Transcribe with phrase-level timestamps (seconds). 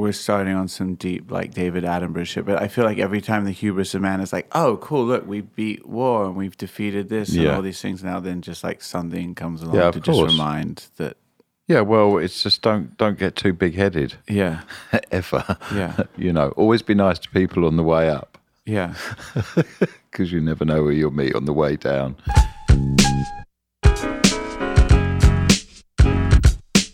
[0.00, 3.44] we're starting on some deep like David Attenborough shit, but I feel like every time
[3.44, 7.08] the hubris of man is like, oh, cool, look, we beat war and we've defeated
[7.08, 8.02] this and all these things.
[8.02, 11.16] Now then, just like something comes along Yeah, to just remind that,
[11.68, 14.62] Yeah, well, it's just don't don't get too big headed yeah,
[15.12, 15.56] ever.
[15.72, 16.04] Yeah.
[16.16, 18.38] you know, always be nice to people on the way up
[18.70, 18.94] yeah.
[20.10, 22.16] because you never know where you'll meet on the way down.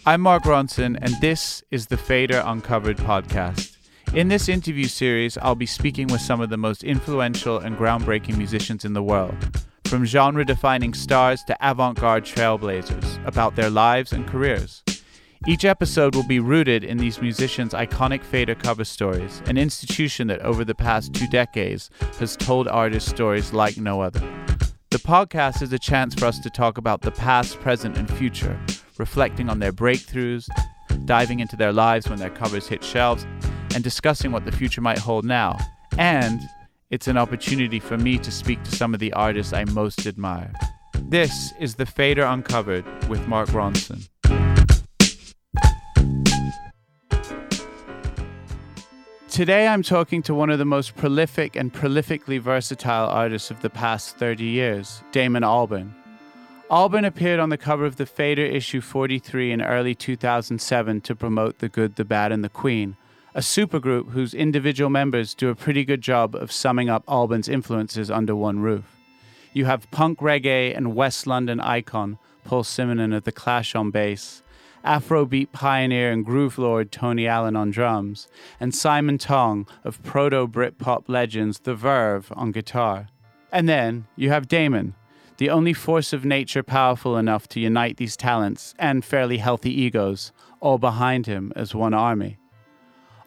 [0.09, 3.77] I'm Mark Ronson, and this is the Fader Uncovered podcast.
[4.15, 8.37] In this interview series, I'll be speaking with some of the most influential and groundbreaking
[8.37, 9.35] musicians in the world,
[9.87, 14.85] from genre defining stars to avant garde trailblazers, about their lives and careers.
[15.45, 20.43] Each episode will be rooted in these musicians' iconic Fader cover stories, an institution that
[20.43, 24.20] over the past two decades has told artists stories like no other.
[24.91, 28.57] The podcast is a chance for us to talk about the past, present, and future,
[28.99, 30.49] reflecting on their breakthroughs,
[31.05, 33.27] diving into their lives when their covers hit shelves,
[33.75, 35.59] and discussing what the future might hold now.
[35.99, 36.41] And
[36.91, 40.53] it's an opportunity for me to speak to some of the artists I most admire.
[41.09, 44.09] This is The Fader Uncovered with Mark Ronson.
[49.29, 53.69] Today I'm talking to one of the most prolific and prolifically versatile artists of the
[53.69, 55.93] past 30 years, Damon Albarn.
[56.69, 61.61] Albarn appeared on the cover of the Fader issue 43 in early 2007 to promote
[61.61, 62.97] The Good, the Bad, and the Queen,
[63.37, 68.11] a supergroup whose individual members do a pretty good job of summing up Albarn's influences
[68.11, 68.97] under one roof.
[69.53, 74.43] You have punk reggae and West London icon Paul Simonon of The Clash on bass,
[74.84, 78.26] Afrobeat pioneer and groove lord Tony Allen on drums,
[78.59, 83.06] and Simon Tong of proto Britpop legends The Verve on guitar.
[83.53, 84.94] And then you have Damon,
[85.38, 90.32] the only force of nature powerful enough to unite these talents and fairly healthy egos,
[90.60, 92.38] all behind him as one army.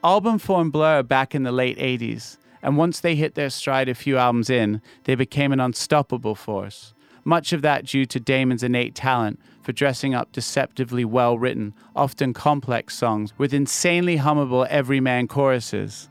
[0.03, 3.95] Albarn formed Blur back in the late 80s, and once they hit their stride a
[3.95, 6.93] few albums in, they became an unstoppable force.
[7.23, 12.33] Much of that due to Damon's innate talent for dressing up deceptively well written, often
[12.33, 16.09] complex songs with insanely hummable everyman choruses.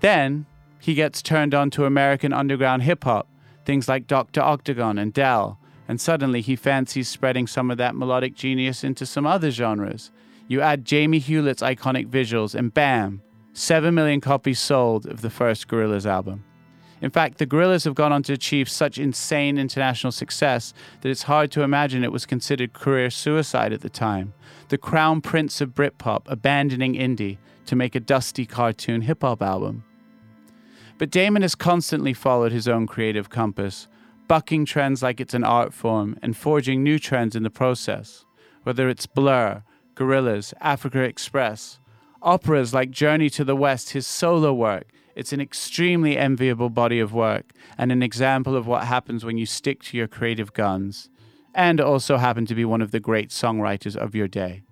[0.00, 0.46] Then
[0.80, 3.28] he gets turned on to American underground hip hop,
[3.70, 4.40] things like Dr.
[4.40, 9.24] Octagon and Del, and suddenly he fancies spreading some of that melodic genius into some
[9.24, 10.10] other genres.
[10.48, 13.22] You add Jamie Hewlett's iconic visuals, and bam,
[13.52, 16.42] 7 million copies sold of the first Gorillaz album.
[17.00, 21.22] In fact, the Gorillaz have gone on to achieve such insane international success that it's
[21.22, 24.34] hard to imagine it was considered career suicide at the time.
[24.70, 29.84] The crown prince of Britpop abandoning indie to make a dusty cartoon hip hop album.
[31.00, 33.88] But Damon has constantly followed his own creative compass,
[34.28, 38.26] bucking trends like it's an art form and forging new trends in the process.
[38.64, 39.62] Whether it's Blur,
[39.94, 41.80] Gorillaz, Africa Express,
[42.20, 47.14] operas like Journey to the West, his solo work, it's an extremely enviable body of
[47.14, 51.08] work and an example of what happens when you stick to your creative guns,
[51.54, 54.64] and also happen to be one of the great songwriters of your day.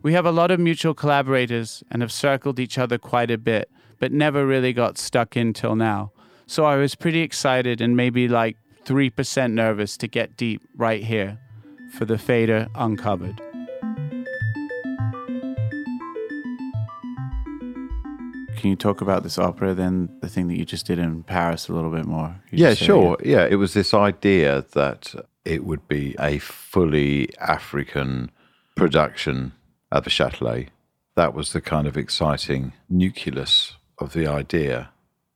[0.00, 3.68] We have a lot of mutual collaborators and have circled each other quite a bit,
[4.00, 6.10] but never really got stuck in till now.
[6.46, 11.38] So I was pretty excited and maybe like 3% nervous to get deep right here
[11.92, 13.40] for the Fader Uncovered.
[18.56, 21.68] Can you talk about this opera, then the thing that you just did in Paris
[21.68, 22.42] a little bit more?
[22.50, 23.16] You Yeah, just said it sure.
[23.24, 28.30] Yeah, it was this idea that it would be a fully African
[28.76, 29.52] production
[29.92, 30.68] at the Châtelet.
[31.16, 34.90] That was the kind of exciting nucleus of the idea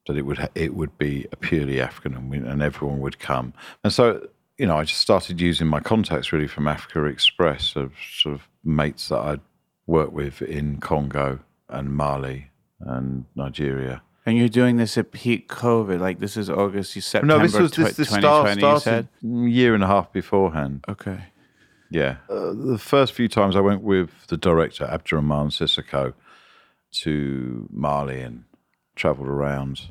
[0.06, 3.18] that it would ha- it would be a purely African and, we, and everyone would
[3.18, 3.54] come.
[3.82, 4.28] And so,
[4.58, 8.48] you know, I just started using my contacts really from Africa Express of sort of
[8.62, 9.40] mates that I'd
[9.86, 12.50] worked with in Congo and Mali
[12.80, 14.02] and Nigeria.
[14.26, 17.54] And you're doing this at peak COVID, like this is August, you September No, this
[17.58, 20.84] was this, this 2020, start, started year and a half beforehand.
[20.88, 21.20] Okay.
[21.90, 22.16] Yeah.
[22.30, 26.14] Uh, the first few times I went with the director, Abderrahmane Sissako,
[27.02, 28.44] to Mali and
[28.94, 29.82] traveled around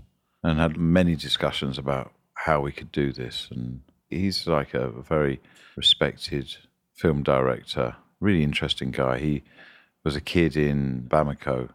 [0.43, 3.47] and had many discussions about how we could do this.
[3.51, 5.41] And he's like a very
[5.75, 6.55] respected
[6.95, 9.19] film director, really interesting guy.
[9.19, 9.43] He
[10.03, 11.69] was a kid in Bamako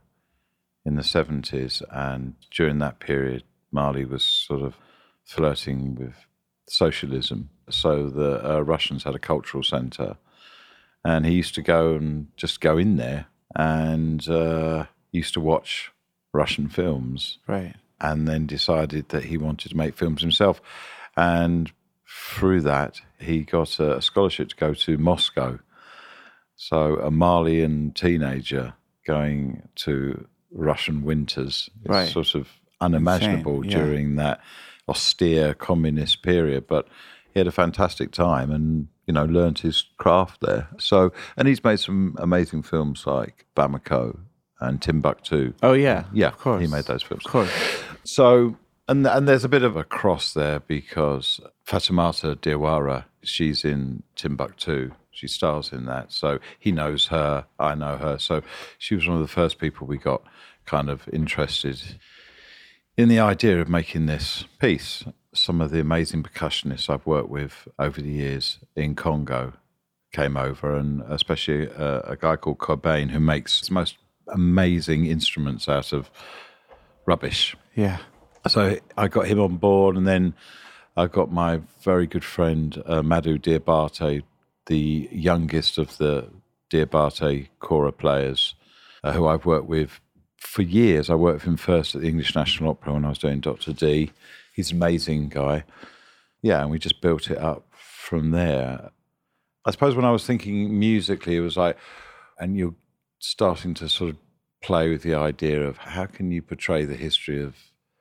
[0.84, 1.82] in the 70s.
[1.90, 4.76] And during that period, Mali was sort of
[5.24, 6.14] flirting with
[6.68, 7.50] socialism.
[7.70, 10.16] So the uh, Russians had a cultural center.
[11.04, 15.90] And he used to go and just go in there and uh, used to watch
[16.32, 17.38] Russian films.
[17.46, 17.74] Right.
[18.00, 20.60] And then decided that he wanted to make films himself.
[21.16, 21.72] And
[22.08, 25.58] through that, he got a scholarship to go to Moscow.
[26.56, 28.74] So a Malian teenager
[29.06, 32.08] going to Russian winters is Right.
[32.08, 32.48] sort of
[32.80, 33.78] unimaginable yeah.
[33.78, 34.40] during that
[34.88, 36.66] austere communist period.
[36.66, 36.86] But
[37.32, 40.68] he had a fantastic time and, you know, learned his craft there.
[40.78, 44.20] So, and he's made some amazing films like Bamako
[44.60, 45.52] and Timbuktu.
[45.62, 46.04] Oh yeah.
[46.12, 46.60] Yeah, Of course.
[46.60, 47.24] he made those films.
[47.26, 47.50] Of course.
[48.04, 48.56] So,
[48.88, 54.92] and and there's a bit of a cross there because Fatoumata Diawara, she's in Timbuktu.
[55.10, 56.12] She stars in that.
[56.12, 57.46] So he knows her.
[57.58, 58.18] I know her.
[58.18, 58.42] So
[58.78, 60.22] she was one of the first people we got
[60.64, 61.80] kind of interested
[62.96, 65.04] in the idea of making this piece.
[65.34, 69.52] Some of the amazing percussionists I've worked with over the years in Congo
[70.12, 73.98] came over, and especially uh, a guy called Cobain who makes the most
[74.32, 76.10] amazing instruments out of
[77.06, 77.56] rubbish.
[77.74, 77.98] Yeah.
[78.46, 80.34] So I got him on board, and then
[80.96, 84.22] I got my very good friend uh, Madhu Diabate,
[84.66, 86.28] the youngest of the
[86.70, 88.54] Diabate Kora players,
[89.04, 90.00] uh, who I've worked with
[90.38, 91.10] for years.
[91.10, 93.72] I worked with him first at the English National Opera when I was doing Dr.
[93.72, 94.12] Dee
[94.58, 95.62] He's an amazing guy.
[96.42, 98.90] Yeah, and we just built it up from there.
[99.64, 101.78] I suppose when I was thinking musically, it was like,
[102.40, 102.74] and you're
[103.18, 104.16] starting to sort of
[104.62, 107.54] play with the idea of how can you portray the history of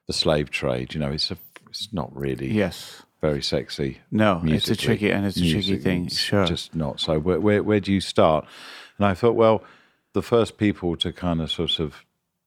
[0.07, 0.93] the slave trade?
[0.93, 1.37] You know, it's a,
[1.69, 3.03] it's not really Yes.
[3.21, 3.99] very sexy.
[4.11, 6.07] No, it's a tricky and it's a tricky Music, thing.
[6.09, 6.45] Sure.
[6.45, 6.99] just not.
[6.99, 8.45] So where, where where do you start?
[8.97, 9.63] And I thought, well,
[10.13, 12.05] the first people to kind of sort of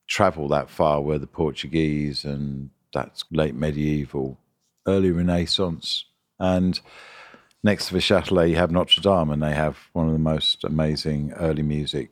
[0.08, 4.38] travel that far were the Portuguese, and that's late medieval,
[4.88, 6.05] early Renaissance,
[6.40, 6.81] and
[7.62, 10.64] next to the Châtelet you have Notre Dame, and they have one of the most
[10.64, 12.11] amazing early music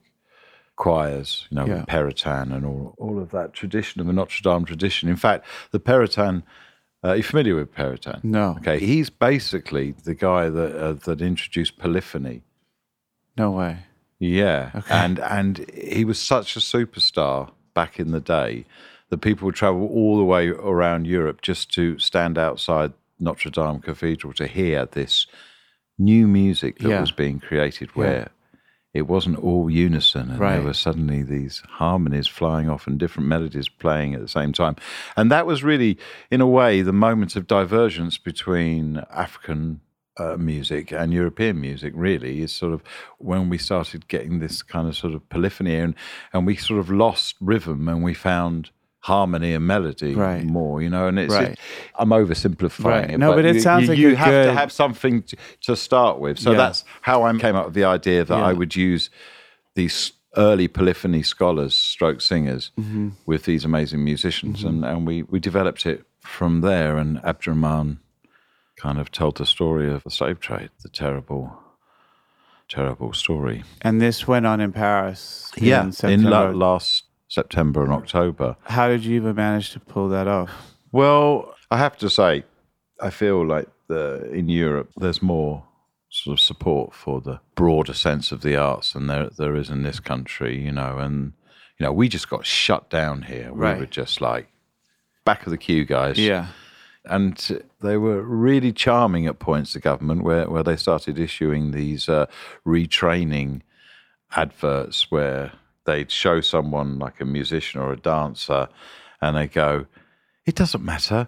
[0.79, 1.85] choirs, you know, Yeah.
[1.87, 5.09] Perotin and all, all of that tradition of the Notre Dame tradition.
[5.09, 6.41] In fact, the Perotin,
[7.03, 8.23] uh, are you familiar with Perotin?
[8.23, 8.55] No.
[8.59, 12.41] Okay, he's basically the guy that uh, that introduced polyphony.
[13.37, 13.77] no way.
[14.21, 14.93] Yeah, Okay.
[15.05, 18.65] and and he was such a superstar back in the day
[19.09, 23.79] that people would travel all the way around Europe just to stand outside Notre Dame
[23.79, 25.25] Cathedral to hear this
[25.97, 27.01] new music that Yeah.
[27.01, 28.29] was being created, where
[28.93, 30.53] it wasn't all unison, and Right.
[30.55, 34.75] there were suddenly these harmonies flying off and different melodies playing at the same time,
[35.15, 35.97] and that was really,
[36.31, 39.81] in a way, the moment of divergence between African
[40.17, 42.83] uh, music and European music really is sort of
[43.19, 45.95] when we started getting this kind of sort of polyphony and
[46.33, 48.69] and we sort of lost rhythm and we found
[49.01, 50.43] harmony and melody Right.
[50.43, 51.57] more you know and it's Right.
[51.95, 53.09] I'm oversimplifying Right.
[53.11, 55.75] it No, but it you, sounds you, like you have to have something to, to
[55.75, 56.57] start with so Yeah.
[56.57, 59.09] that's how I came up with the idea that I would use
[59.75, 63.09] these early polyphony scholars stroke singers Mm-hmm.
[63.25, 67.97] with these amazing musicians and, and we, we developed it from there and Abderrahmane
[68.75, 71.57] kind of told the story of the slave trade, the terrible,
[72.67, 73.63] terrible story.
[73.81, 75.51] And this went on in Paris.
[75.57, 78.57] in in la- last September and October.
[78.63, 80.51] How did you even manage to pull that off?
[80.91, 82.43] Well, I have to say,
[82.99, 85.63] I feel like the, in Europe there's more
[86.09, 89.83] sort of support for the broader sense of the arts than there there is in
[89.83, 90.97] this country, you know.
[90.97, 91.33] And
[91.79, 93.53] you know, we just got shut down here.
[93.53, 93.79] We Right.
[93.79, 94.47] were just like
[95.23, 96.17] back of the queue, guys.
[96.19, 96.47] Yeah.
[97.05, 99.73] and they were really charming at points.
[99.73, 102.25] The government, where where they started issuing these uh,
[102.65, 103.61] retraining
[104.35, 105.53] adverts, where
[105.89, 108.67] they'd show someone like a musician or a dancer,
[109.21, 109.85] and they go,
[110.45, 111.27] "It doesn't matter,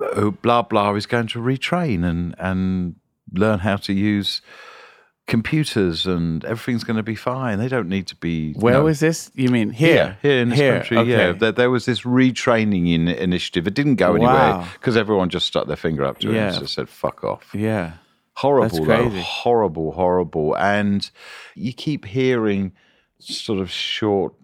[0.00, 2.96] oh, blah blah is going to retrain and and
[3.32, 4.42] learn how to use."
[5.28, 7.58] Computers and everything's going to be fine.
[7.58, 8.52] They don't need to be.
[8.52, 9.28] Where no, was this?
[9.34, 10.16] You mean here?
[10.22, 11.32] here in this country, yeah.
[11.32, 13.66] There, there was this retraining in, initiative.
[13.66, 16.74] It didn't go anywhere because everyone just stuck their finger up to it and just
[16.74, 17.52] said, fuck off.
[17.52, 17.94] Yeah.
[18.34, 19.08] Horrible, though.
[19.08, 20.56] Horrible, horrible.
[20.58, 21.10] And
[21.56, 22.70] you keep hearing
[23.18, 24.34] sort of short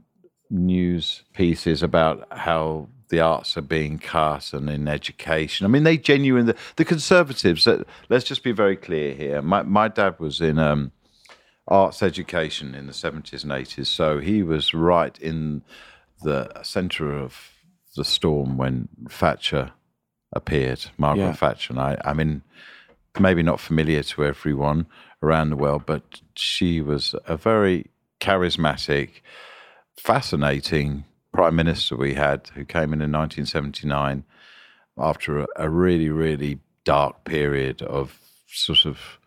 [0.51, 5.67] news pieces about how the arts are being cut and in education.
[5.67, 9.43] I mean, they genuinely, the, the conservatives, uh, let's just be very clear here.
[9.43, 10.93] My, my dad was in um,
[11.69, 15.63] arts education in the 70s and 80s, so he was right in
[16.23, 17.51] the center of
[17.97, 19.73] the storm when Thatcher
[20.33, 21.33] appeared, Margaret Yeah.
[21.35, 21.73] Thatcher.
[21.75, 22.43] And I, I mean,
[23.21, 24.87] maybe not familiar to everyone
[25.23, 27.91] around the world, but she was a very
[28.23, 29.21] charismatic,
[29.97, 34.25] fascinating prime minister we had, who came in in 1979
[34.97, 39.19] after a, a really, really dark period of sort of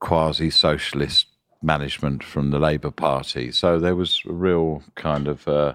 [0.00, 1.26] quasi socialist
[1.62, 3.50] management from the Labour Party.
[3.52, 5.74] So there was a real kind of uh,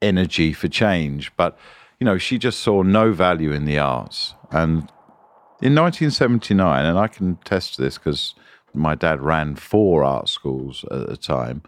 [0.00, 1.32] energy for change.
[1.36, 1.58] But,
[2.00, 4.34] you know, she just saw no value in the arts.
[4.50, 4.90] And
[5.60, 8.34] in 1979, and I can attest to this because
[8.72, 11.62] my dad ran four art schools at the time,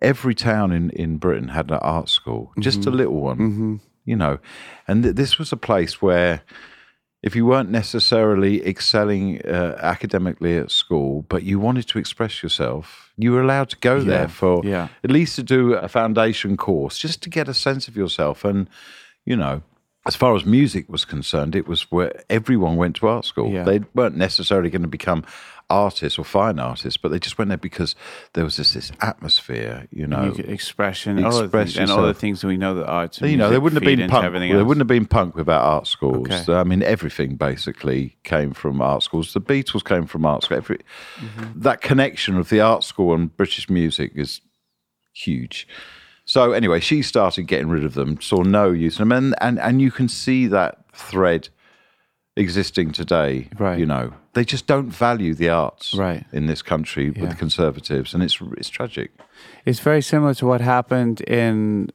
[0.00, 4.38] every town in, in Britain had an art school, just a little one, you know.
[4.86, 6.42] And th- this was a place where
[7.22, 13.12] if you weren't necessarily excelling uh, academically at school, but you wanted to express yourself,
[13.16, 14.88] you were allowed to go Yeah, there for yeah.
[15.02, 18.44] at least to do a foundation course, just to get a sense of yourself.
[18.44, 18.68] And,
[19.26, 19.62] you know,
[20.06, 23.50] as far as music was concerned, it was where everyone went to art school.
[23.50, 23.64] Yeah.
[23.64, 25.24] They weren't necessarily going to become
[25.70, 27.94] artists or fine artists, but they just went there because
[28.32, 30.32] there was this, this atmosphere, you know.
[30.36, 33.20] You expression, Express and all the things that we know that.
[33.20, 34.32] And You know, there wouldn't have been punk.
[34.32, 36.28] There wouldn't have been punk without art schools.
[36.30, 36.54] Okay.
[36.54, 39.34] I mean, everything basically came from art schools.
[39.34, 40.56] The Beatles came from art school.
[40.56, 40.78] Every,
[41.18, 41.60] Mm-hmm.
[41.60, 44.40] That connection of the art school and British music is
[45.12, 45.66] huge.
[46.24, 48.20] So anyway, she started getting rid of them.
[48.20, 51.48] Saw no use in them, and and, and you can see that thread
[52.36, 53.48] existing today.
[53.58, 53.78] Right.
[53.78, 55.86] You know, they just don't value the arts.
[55.94, 56.24] Right.
[56.32, 57.20] In this country Yeah.
[57.22, 59.10] with the conservatives, and it's it's tragic.
[59.64, 61.90] It's very similar to what happened in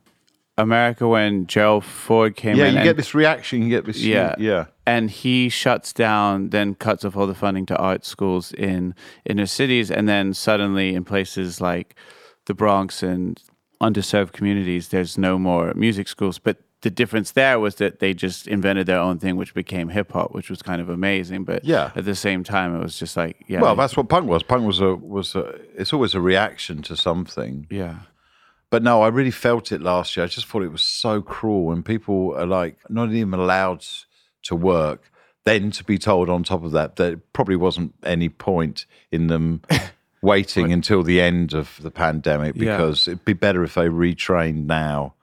[0.58, 2.76] America when Gerald Ford came Yeah, in.
[2.78, 3.64] you get this reaction.
[3.64, 4.00] You get this.
[4.04, 4.36] Yeah.
[4.38, 4.66] yeah.
[4.86, 8.94] and he shuts down, then cuts off all the funding to art schools in
[9.32, 11.96] inner cities, and then suddenly in places like
[12.48, 13.42] the Bronx and
[13.82, 16.38] underserved communities, there's no more music schools.
[16.40, 20.12] But the difference there was that they just invented their own thing, which became hip
[20.12, 21.44] hop, which was kind of amazing.
[21.44, 21.92] But Yeah.
[21.96, 24.44] at the same time, it was just like, yeah, Well, that's what punk was.
[24.44, 25.56] Punk was a was a.
[25.76, 27.68] It's always a reaction to something.
[27.70, 27.96] yeah,
[28.70, 30.24] But no, I really felt it last year.
[30.26, 33.86] I just thought it was so cruel when people are like not even allowed
[34.44, 35.10] to work.
[35.46, 39.62] Then to be told on top of that that probably wasn't any point in them
[40.22, 42.78] waiting until the end of the pandemic Yeah.
[42.78, 45.14] because it'd be better if they retrained now,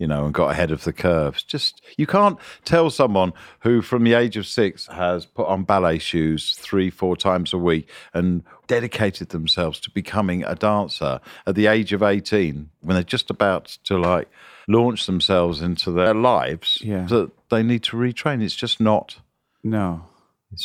[0.00, 1.44] you know, and got ahead of the curves.
[1.44, 5.98] Just you can't tell someone who from the age of six has put on ballet
[5.98, 11.66] shoes three, four times a week and dedicated themselves to becoming a dancer at the
[11.66, 14.28] age of 18 when they're just about to like
[14.66, 17.04] launch themselves into their lives Yeah.
[17.06, 18.42] that they need to retrain.
[18.42, 19.18] It's just not
[19.62, 20.06] no,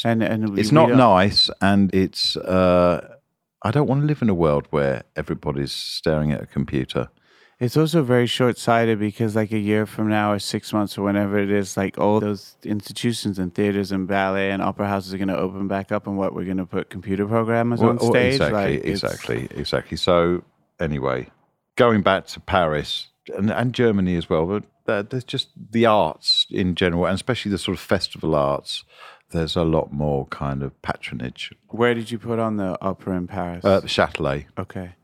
[0.06, 3.16] and and it's not nice and it's uh
[3.64, 7.10] I don't want to live in a world where everybody's staring at a computer.
[7.58, 11.04] It's also very short sighted because, like, a year from now or six months or
[11.04, 15.18] whenever it is, like, all those institutions and theaters and ballet and opera houses are
[15.18, 17.98] going to open back up, and what we're going to put computer programmers on Well,
[18.02, 18.34] well, stage.
[18.34, 19.98] Exactly, like, exactly, exactly.
[19.98, 20.44] So,
[20.82, 21.30] anyway,
[21.78, 26.76] going back to Paris and, and Germany as well, but there's just the arts in
[26.76, 28.84] general, and especially the sort of festival arts.
[29.32, 31.52] There's a lot more kind of patronage.
[31.70, 33.66] Where did you put on the opera in Paris?
[33.66, 34.46] Uh, the Châtelet.
[34.58, 34.96] okay.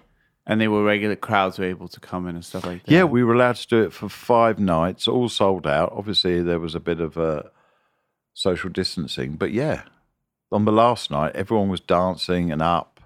[0.47, 2.91] And they were regular crowds were able to come in and stuff like that.
[2.91, 5.93] Yeah, we were allowed to do it for five nights, all sold out.
[5.95, 7.43] Obviously, there was a bit of uh,
[8.33, 9.83] social distancing, but yeah,
[10.51, 12.99] on the last night, everyone was dancing and up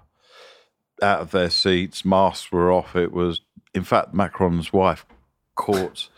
[1.02, 2.04] out of their seats.
[2.04, 2.96] Masks were off.
[2.96, 3.42] It was,
[3.74, 5.04] in fact, Macron's wife
[5.56, 6.08] caught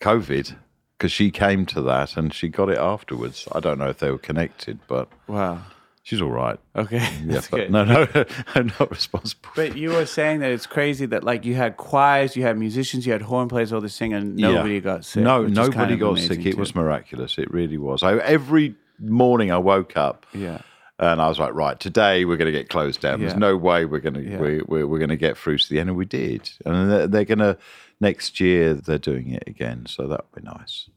[0.00, 0.56] COVID
[0.96, 3.46] because she came to that and she got it afterwards.
[3.52, 5.62] I don't know if they were connected, but Wow.
[6.08, 6.58] She's all right.
[6.74, 7.06] Okay.
[7.26, 7.70] Yeah, but good.
[7.70, 8.06] no, no,
[8.54, 9.50] I'm not responsible.
[9.54, 13.04] But you were saying that it's crazy that like you had choirs, you had musicians,
[13.06, 14.52] you had horn players, all this thing, and Yeah.
[14.52, 15.22] nobody got sick.
[15.22, 16.46] No, nobody kind of got sick.
[16.46, 16.56] It too.
[16.58, 17.36] was miraculous.
[17.36, 18.02] It really was.
[18.02, 20.62] I, every morning I woke up Yeah.
[20.98, 23.20] and I was like, right, today we're going to get closed down.
[23.20, 24.38] There's no way we're going to Yeah.
[24.38, 26.50] we, we're, we're going to get through to the end, and we did.
[26.64, 27.58] And they're, they're going to
[28.00, 30.88] next year they're doing it again, so that would be nice.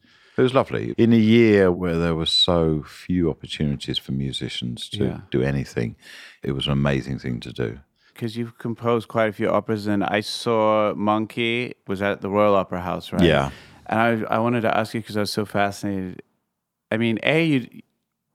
[0.42, 5.04] It was lovely in a year where there were so few opportunities for musicians to
[5.06, 5.18] Yeah.
[5.30, 5.96] do anything.
[6.42, 7.80] It was an amazing thing to do.
[8.16, 12.56] because you've composed quite a few operas, and I saw Monkey was at the Royal
[12.56, 13.22] Opera House, right?
[13.24, 13.52] Yeah.
[13.86, 16.22] And I I wanted to ask you because I was so fascinated.
[16.92, 17.68] I mean, a you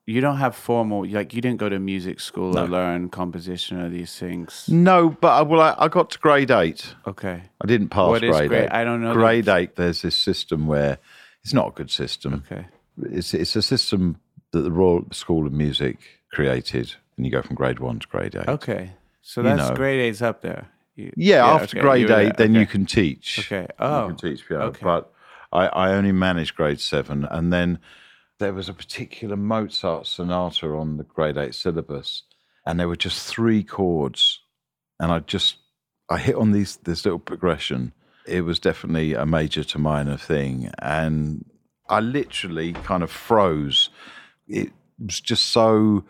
[0.06, 2.72] you don't have formal like you didn't go to music school or No.
[2.78, 4.68] learn composition or these things.
[4.68, 6.94] No, but I, well, I, I got to grade eight.
[7.06, 7.38] Okay.
[7.62, 8.72] I didn't pass What is grade grade- eight.
[8.80, 10.98] I don't know Grade eight, there's this system where
[11.46, 12.42] it's not a good system.
[12.50, 12.66] Okay.
[13.00, 14.16] It's it's a system
[14.50, 15.96] that the Royal School of Music
[16.32, 18.48] created, and you go from grade one to grade eight.
[18.48, 18.90] Okay.
[19.22, 19.76] So You that's know.
[19.76, 20.66] grade eight's up there.
[20.96, 23.38] You- Yeah, after okay, grade eight, then you can teach.
[23.38, 23.68] Okay.
[23.78, 24.08] Oh.
[24.08, 24.64] you can oh, teach piano.
[24.64, 24.80] okay.
[24.82, 25.12] But
[25.52, 27.78] I, I only managed grade seven, and then
[28.40, 32.24] there was a particular Mozart sonata on the grade eight syllabus,
[32.66, 34.40] and there were just three chords,
[34.98, 35.58] and I just
[36.10, 37.92] I hit on these this little progression,
[38.26, 40.70] it was definitely a major to minor thing.
[40.78, 41.44] And
[41.88, 43.90] I literally kind of froze.
[44.48, 46.04] It was just so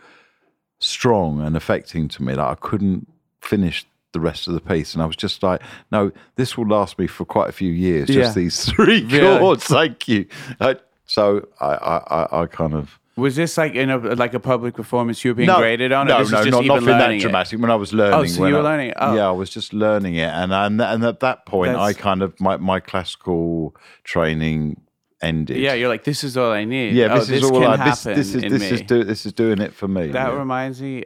[0.79, 3.09] strong and affecting to me that I couldn't
[3.41, 4.95] finish the rest of the piece.
[4.95, 5.61] And I was just like,
[5.93, 8.09] no, this will last me for quite a few years.
[8.09, 8.23] Yeah.
[8.23, 9.65] Just these three chords.
[9.65, 10.27] Thank you.
[10.61, 12.99] I, so I, I, I kind of.
[13.17, 16.07] Was this like in a like a public performance you were being graded on?
[16.07, 17.23] or No, this no, just not, even that learning it?
[17.23, 17.59] dramatic.
[17.61, 18.97] When I was learning, oh, so when you were I- learning it.
[18.99, 19.15] Oh.
[19.17, 22.23] Yeah, I was just learning it, and and, and at that point, I That's- kind
[22.23, 24.83] of my, my classical training
[25.23, 25.57] ended.
[25.57, 26.93] Yeah, you're like, this is all I need.
[26.95, 27.09] yeah.
[27.11, 27.85] Oh, This is all can I.
[27.91, 28.69] This, happen this is in this me.
[28.69, 30.09] is do, this is doing it for me.
[30.09, 30.39] That yeah.
[30.39, 31.05] reminds me.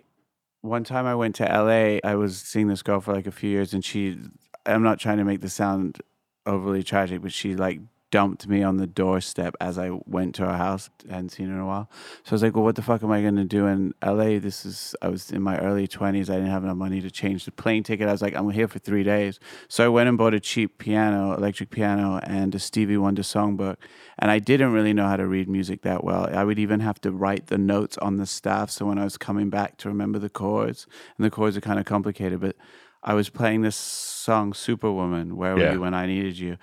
[0.63, 2.01] One time I went to LA.
[2.05, 4.19] I was seeing this girl for like a few years, and she.
[4.67, 6.01] I'm not trying to make this sound
[6.45, 10.57] overly tragic, but she like dumped me on the doorstep as I went to her
[10.57, 10.91] house.
[11.09, 11.91] I hadn't seen her in a while,
[12.25, 14.39] so I was like, "Well, what the fuck am I gonna do in LA?
[14.39, 16.29] This is." I was in my early 20s.
[16.29, 18.09] I didn't have enough money to change the plane ticket.
[18.09, 19.39] I was like, "I'm here for three days,"
[19.69, 23.77] so I went and bought a cheap piano, electric piano, and a Stevie Wonder songbook.
[24.19, 26.29] And I didn't really know how to read music that well.
[26.33, 28.71] I would even have to write the notes on the staff.
[28.71, 30.87] So when I was coming back to remember the chords,
[31.17, 32.57] and the chords are kind of complicated, but
[33.03, 35.73] I was playing this song, Superwoman, Where Were Yeah.
[35.73, 36.59] You When I Needed You?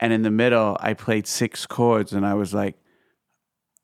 [0.00, 2.76] And in the middle, I played six chords, and I was like,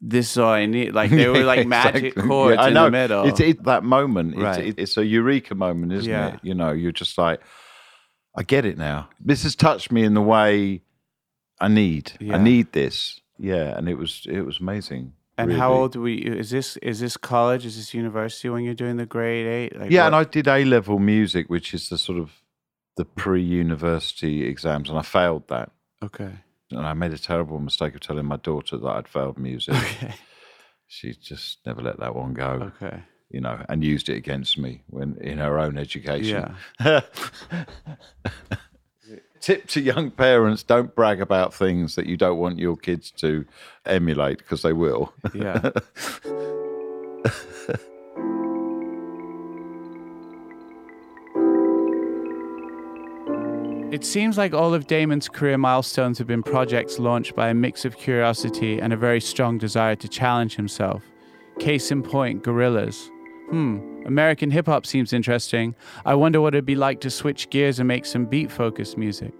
[0.00, 0.94] this is all I need.
[0.94, 2.22] Like they were like magic Exactly.
[2.28, 3.24] chords Yeah, in the middle.
[3.28, 4.34] It's it, that moment.
[4.34, 4.64] It's, Right.
[4.66, 6.34] it, it's a eureka moment, isn't Yeah.
[6.34, 6.40] it?
[6.42, 7.40] You know, you're just like,
[8.36, 9.08] I get it now.
[9.20, 10.82] This has touched me in the way
[11.60, 12.12] I need.
[12.20, 12.36] Yeah.
[12.36, 13.20] I need this.
[13.38, 15.12] Yeah, and it was it was amazing.
[15.38, 16.32] and how old were you?
[16.34, 17.66] Is this is this college?
[17.66, 19.78] Is this university when you're doing the grade eight?
[19.78, 22.30] Like Yeah, what- and I did A level music, which is the sort of
[22.96, 25.70] the pre-university exams, and I failed that.
[26.02, 26.32] Okay.
[26.70, 29.74] And I made a terrible mistake of telling my daughter that I'd failed music.
[29.74, 30.14] Okay.
[30.88, 33.02] she just never let that one go, Okay.
[33.30, 36.54] you know, and used it against me when in her own education.
[36.80, 37.00] Yeah.
[39.40, 43.44] Tip to young parents: Don't brag about things that you don't want your kids to
[43.84, 45.12] emulate because they will.
[45.34, 45.70] Yeah.
[53.92, 57.84] It seems like all of Damon's career milestones have been projects launched by a mix
[57.84, 61.04] of curiosity and a very strong desire to challenge himself.
[61.60, 63.08] Case in point, Gorillaz.
[63.48, 65.76] Hmm, American hip hop seems interesting.
[66.04, 69.32] I wonder what it'd be like to switch gears and make some beat focused music.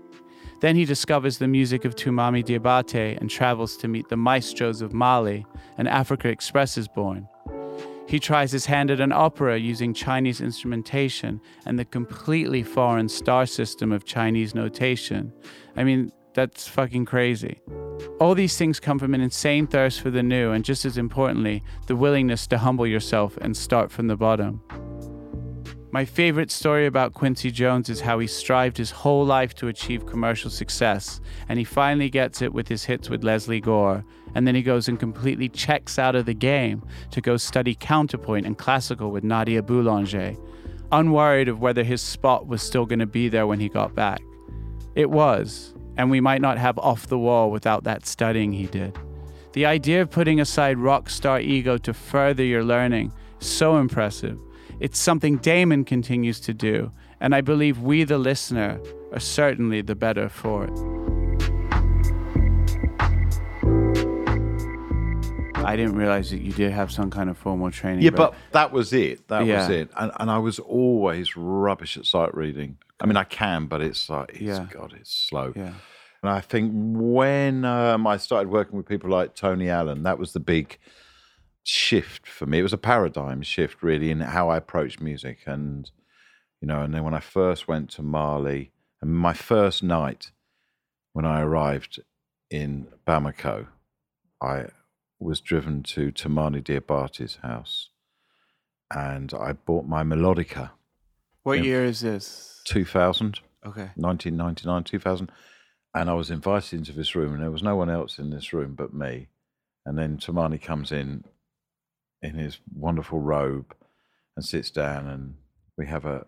[0.61, 4.93] Then he discovers the music of Toumani Diabate and travels to meet the maestros of
[4.93, 5.45] Mali,
[5.77, 7.29] and Africa Express is born.
[8.09, 13.47] He tries his hand at an opera using Chinese instrumentation and the completely foreign star
[13.47, 15.33] system of Chinese notation.
[15.77, 17.61] I mean, that's fucking crazy.
[18.21, 21.65] All these things come from an insane thirst for the new, and just as importantly,
[21.87, 24.63] the willingness to humble yourself and start from the bottom.
[25.93, 30.05] My favorite story about Quincy Jones is how he strived his whole life to achieve
[30.05, 34.57] commercial success, and he finally gets it with his hits with Lesley Gore, and then
[34.57, 39.13] he goes and completely checks out of the game to go study counterpoint and classical
[39.13, 40.35] with Nadia Boulanger,
[40.91, 44.21] unworried of whether his spot was still going to be there when he got back.
[44.97, 48.99] It was, and we might not have off the wall without that studying he did.
[49.53, 54.41] The idea of putting aside rock star ego to further your learning so impressive.
[54.79, 58.79] It's something Damon continues to do, and I believe we, the listener,
[59.13, 60.97] are certainly the better for it.
[65.65, 68.03] I didn't realize that you did have some kind of formal training.
[68.03, 69.27] Yeah, but that was it.
[69.29, 69.91] That was it.
[69.97, 72.77] And, and I was always rubbish at sight reading.
[73.01, 74.67] I mean, I can, but it's like, it's, Yeah.
[74.71, 75.53] God, it's slow.
[75.57, 75.73] yeah,
[76.23, 80.33] And I think when um, I started working with people like Tony Allen, that was
[80.33, 80.79] the big
[81.67, 82.61] shift for me.
[82.61, 85.41] It was a paradigm shift, really, in how I approached music.
[85.47, 85.91] And,
[86.61, 90.31] you know, and then when I first went to Mali, and my first night
[91.13, 92.01] when I arrived
[92.51, 93.67] in Bamako,
[94.43, 94.67] I
[95.19, 97.91] was driven to Toumani Diabate's house
[98.95, 100.71] and I bought my melodica,
[101.43, 102.61] what year is this?
[102.65, 103.41] 2000.
[103.65, 105.31] Okay, 1999, 2000.
[105.95, 108.53] And I was invited into this room, and there was no one else in this
[108.53, 109.29] room but me.
[109.85, 111.25] And then Toumani comes in
[112.27, 113.75] in his wonderful robe
[114.37, 115.35] and sits down, and
[115.79, 116.27] we have a,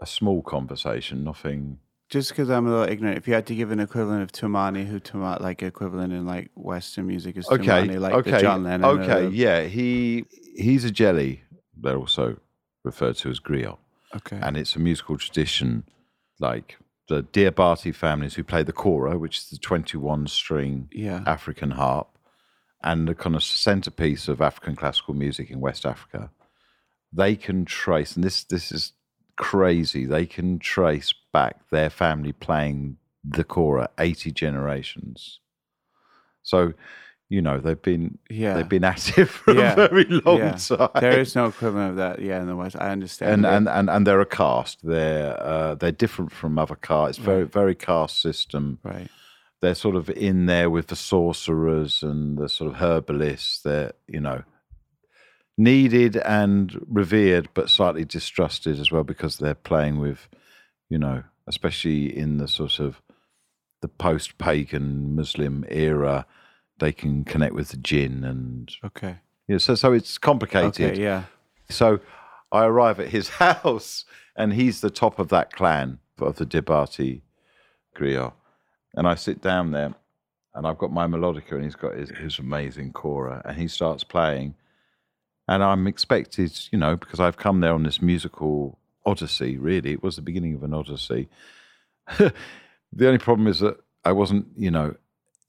[0.00, 1.78] a small conversation, nothing.
[2.10, 4.86] just because I'm a little ignorant, if you had to give an equivalent of Toumani,
[4.86, 8.84] who Toumani, like equivalent in like Western music is Okay, Toumani, like okay, John Lennon.
[9.00, 9.62] okay, the- yeah.
[9.64, 10.24] He
[10.56, 11.40] he's a jeli.
[11.80, 12.36] They're also
[12.84, 13.78] referred to as griot.
[14.14, 15.84] okay, and it's a musical tradition
[16.40, 16.78] like
[17.08, 21.22] the Diabate families who play the kora, which is the 21 string Yeah.
[21.26, 22.08] African harp,
[22.82, 26.30] and the kind of centerpiece of African classical music in West Africa.
[27.12, 28.92] They can trace, and this this is
[29.36, 30.04] crazy.
[30.06, 35.40] They can trace back their family playing the Kora 80 generations.
[36.42, 36.72] So,
[37.28, 38.54] you know, they've been Yeah.
[38.54, 39.72] they've been active for Yeah.
[39.72, 40.52] a very long yeah.
[40.52, 40.88] time.
[41.00, 42.20] There is no equivalent of that.
[42.20, 43.32] Yeah, in the West, I understand.
[43.32, 44.80] and, and and and they're a caste.
[44.84, 47.18] They're uh, they're different from other castes.
[47.18, 48.78] Very very caste system.
[48.82, 49.08] right.
[49.62, 53.62] They're sort of in there with the sorcerers and the sort of herbalists.
[53.62, 54.42] They're you know
[55.58, 60.28] needed and revered, but slightly distrusted as well because they're playing with,
[60.90, 63.00] you know, especially in the sort of
[63.80, 66.26] the post-pagan Muslim era,
[66.78, 69.16] they can connect with the jinn and Okay.
[69.48, 69.58] yeah.
[69.58, 70.92] So so it's complicated.
[70.92, 71.02] Okay.
[71.02, 71.24] Yeah.
[71.70, 72.00] So
[72.52, 74.04] I arrive at his house,
[74.36, 77.22] and he's the top of that clan of the Diabate
[77.96, 78.32] griot.
[78.96, 79.94] And I sit down there,
[80.54, 84.04] and I've got my melodica, and he's got his, his amazing kora, and he starts
[84.04, 84.54] playing.
[85.48, 89.92] And I'm expected, you know, because I've come there on this musical odyssey, really.
[89.92, 91.28] It was the beginning of an odyssey.
[92.18, 92.32] the
[93.06, 94.94] only problem is that I wasn't, you know,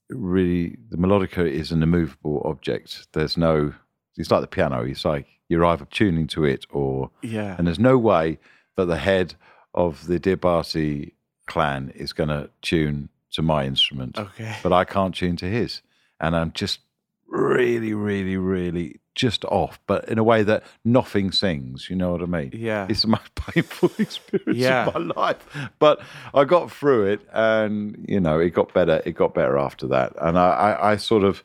[0.10, 3.08] really, the melodica is an immovable object.
[3.14, 3.74] There's no,
[4.18, 4.84] it's like the piano.
[4.84, 7.56] It's like you're either tuning to it or, Yeah.
[7.58, 8.40] and there's no way
[8.76, 9.36] that the head
[9.74, 11.14] of the Diabate
[11.48, 14.18] clan is going to tune to my instrument.
[14.18, 14.56] Okay.
[14.64, 15.82] But I can't tune to his.
[16.20, 16.80] And I'm just
[17.28, 21.90] really, really, really just off, but in a way that nothing sings.
[21.90, 22.52] You know what I mean?
[22.54, 22.86] Yeah.
[22.90, 24.88] It's the most painful experience Yeah.
[24.88, 25.70] of my life.
[25.80, 26.00] But
[26.34, 29.02] I got through it and, you know, it got better.
[29.06, 30.14] It got better after that.
[30.22, 31.44] And I, I, I sort of,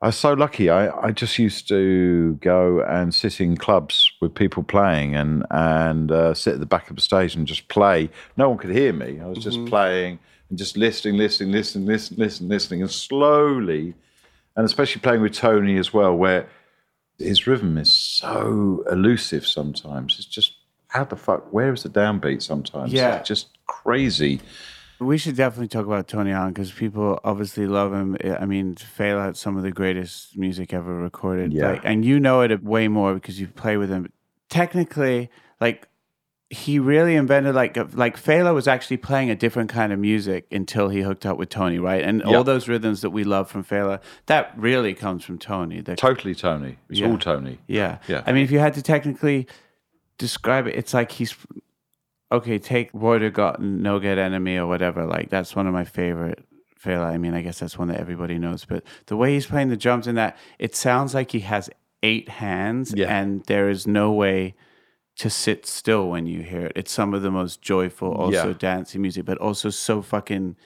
[0.00, 0.70] I was so lucky.
[0.70, 6.12] I, I just used to go and sit in clubs with people playing and and
[6.12, 8.08] uh, sit at the back of the stage and just play.
[8.36, 9.18] No one could hear me.
[9.20, 13.94] I was just playing and just listening, listening, listening, listening, listening, listening, and slowly,
[14.56, 16.48] and especially playing with Tony as well, where
[17.18, 20.16] his rhythm is so elusive sometimes.
[20.18, 20.54] It's just
[20.88, 21.52] how the fuck?
[21.52, 22.92] Where is the downbeat sometimes?
[22.92, 23.16] Yeah.
[23.16, 24.40] it's just crazy.
[25.00, 28.16] We should definitely talk about Tony Allen because people obviously love him.
[28.24, 31.52] I mean, Fela had some of the greatest music ever recorded.
[31.52, 31.72] Yeah.
[31.72, 34.10] Like, and you know it way more because you play with him.
[34.48, 35.30] Technically,
[35.60, 35.86] like
[36.50, 40.88] he really invented like like Fela was actually playing a different kind of music until
[40.88, 42.02] he hooked up with Tony, right?
[42.02, 42.36] And Yeah.
[42.38, 45.80] all those rhythms that we love from Fela, that really comes from Tony.
[45.82, 46.78] The Totally Tony.
[46.88, 47.08] It's Yeah.
[47.08, 47.58] all Tony.
[47.66, 47.98] Yeah.
[48.08, 48.22] Yeah.
[48.26, 49.46] I mean, if you had to technically
[50.16, 51.36] describe it, it's like he's
[52.32, 52.58] okay.
[52.58, 55.04] Take Water Got No Get Enemy or whatever.
[55.04, 56.44] Like that's one of my favorite.
[56.82, 57.06] Fela.
[57.06, 58.64] I mean, I guess that's one that everybody knows.
[58.64, 61.68] But the way he's playing the drums in that, it sounds like he has
[62.04, 63.08] eight hands, Yeah.
[63.14, 64.54] and there is no way
[65.18, 66.72] to sit still when you hear it.
[66.76, 68.54] It's some of the most joyful, also Yeah.
[68.58, 70.56] dancing music, but also so fucking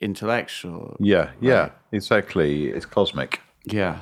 [0.00, 0.96] intellectual.
[1.00, 2.68] Yeah, yeah, exactly.
[2.68, 3.40] It's cosmic.
[3.64, 4.00] Yeah.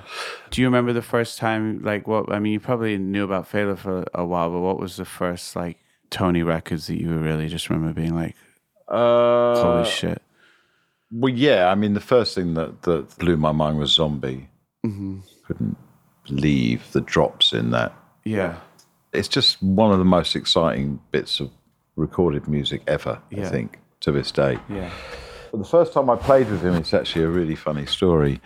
[0.51, 2.33] Do you remember the first time, like, what?
[2.33, 5.55] I mean, you probably knew about Fela for a while, but what was the first,
[5.55, 5.77] like,
[6.09, 8.35] Tony records that you really just remember being like,
[8.89, 10.23] Uh, holy shit?
[11.13, 11.69] Well, yeah.
[11.71, 14.49] I mean, the first thing that, that blew my mind was Zombie.
[14.85, 15.19] Mm-hmm.
[15.47, 15.77] Couldn't
[16.27, 17.93] believe the drops in that.
[18.25, 18.57] Yeah.
[19.13, 21.51] It's just one of the most exciting bits of
[21.97, 23.21] recorded music ever.
[23.37, 24.59] I think to this day.
[24.69, 24.91] Yeah.
[25.51, 28.41] But the first time I played with him, it's actually a really funny story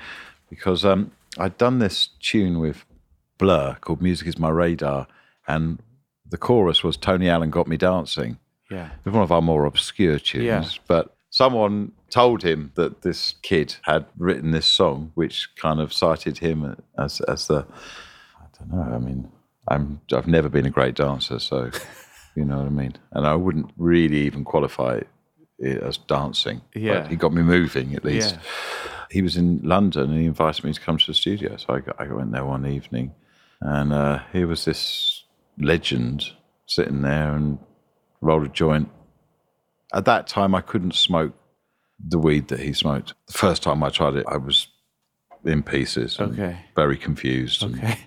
[0.50, 2.84] because um, I'd done this tune with
[3.38, 5.06] Blur called "Music Is My Radar,"
[5.46, 5.80] and
[6.28, 8.38] the chorus was "Tony Allen Got Me Dancing."
[8.70, 8.90] Yeah.
[9.04, 10.64] It's one of our more obscure tunes, Yeah.
[10.88, 16.38] but someone told him that this kid had written this song, which kind of cited
[16.38, 17.66] him as as the
[18.40, 18.94] I don't know.
[18.94, 19.28] I mean,
[19.68, 21.70] I'm I've never been a great dancer, so
[22.36, 22.94] you know what I mean.
[23.12, 25.00] And I wouldn't really even qualify
[25.58, 26.60] it as dancing.
[26.74, 27.00] Yeah.
[27.00, 28.34] but he got me moving at least.
[28.34, 28.40] Yeah.
[29.10, 31.80] He was in London and he invited me to come to the studio, so I,
[31.80, 33.14] got, I went there one evening,
[33.60, 35.22] and uh, here was this
[35.58, 36.24] legend
[36.66, 37.58] sitting there and
[38.20, 38.88] rolled a joint.
[39.92, 41.34] At that time, I couldn't smoke
[42.04, 43.14] the weed that he smoked.
[43.28, 44.66] The first time I tried it, I was
[45.44, 46.56] in pieces, and Okay.
[46.74, 47.98] very confused, Okay.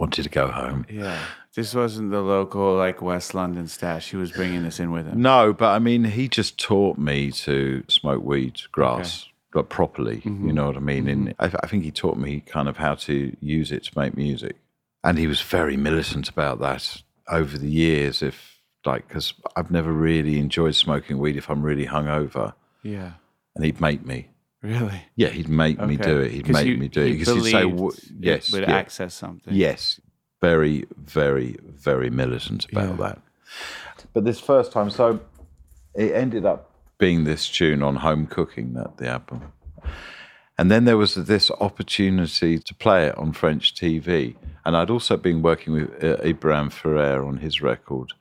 [0.00, 0.86] Wanted to go home.
[0.90, 1.18] Yeah.
[1.54, 4.10] This wasn't the local, like, West London stash.
[4.10, 5.20] He was bringing this in with him.
[5.20, 10.16] No, but I mean, he just taught me to smoke weed, grass, but properly.
[10.24, 10.50] You mm-hmm.
[10.50, 11.08] know what I mean?
[11.08, 11.56] And mm-hmm.
[11.56, 14.56] I, I think he taught me kind of how to use it to make music.
[15.02, 18.22] And he was very militant about that over the years.
[18.22, 23.12] If like, because I've never really enjoyed smoking weed if I'm really hungover, Yeah.
[23.54, 24.28] and he'd make me.
[24.62, 25.02] Really?
[25.16, 26.32] Yeah, he'd make me do it.
[26.32, 28.72] He'd make you- me do it because he'd say, believed "Wha- it "Yes, would yeah,
[28.74, 29.54] access something.
[29.54, 30.00] Yes,
[30.40, 32.96] very, very, very militant about Yeah.
[33.06, 33.22] that.
[34.12, 35.20] But this first time, so
[35.94, 39.52] it ended up being this tune on home cooking, that the album.
[40.60, 44.34] And then there was this opportunity to play it on French TV.
[44.64, 48.12] And I'd also been working with uh, Ibrahim Ferrer on his record.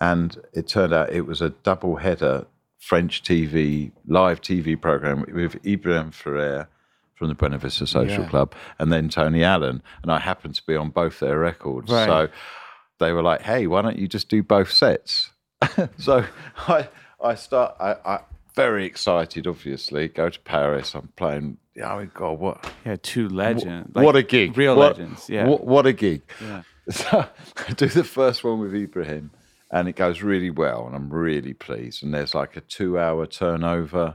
[0.00, 2.46] And it turned out it was a double header
[2.78, 6.68] French TV, live TV program with Ibrahim Ferrer
[7.14, 8.28] from the Buena Vista Social Yeah.
[8.28, 9.82] Club and then Tony Allen.
[10.02, 11.90] And I happened to be on both their records.
[11.90, 12.06] Right.
[12.06, 12.28] So
[12.98, 15.30] they were like, hey, why don't you just do both sets?
[15.98, 16.24] so
[16.68, 16.88] I,
[17.22, 18.20] I start, I, I,
[18.54, 20.94] very excited, obviously, go to Paris.
[20.94, 23.90] I'm playing, oh my God, what, Yeah, two legends.
[23.94, 24.56] what a gig.
[24.56, 25.28] Real What- legends.
[25.28, 25.46] Yeah.
[25.46, 26.22] What, what a gig.
[26.40, 26.62] Yeah.
[26.90, 27.26] So
[27.68, 29.30] I do the first one with Ibrahim
[29.70, 32.02] and it goes really well and I'm really pleased.
[32.02, 34.14] And there's like a two hour turnover.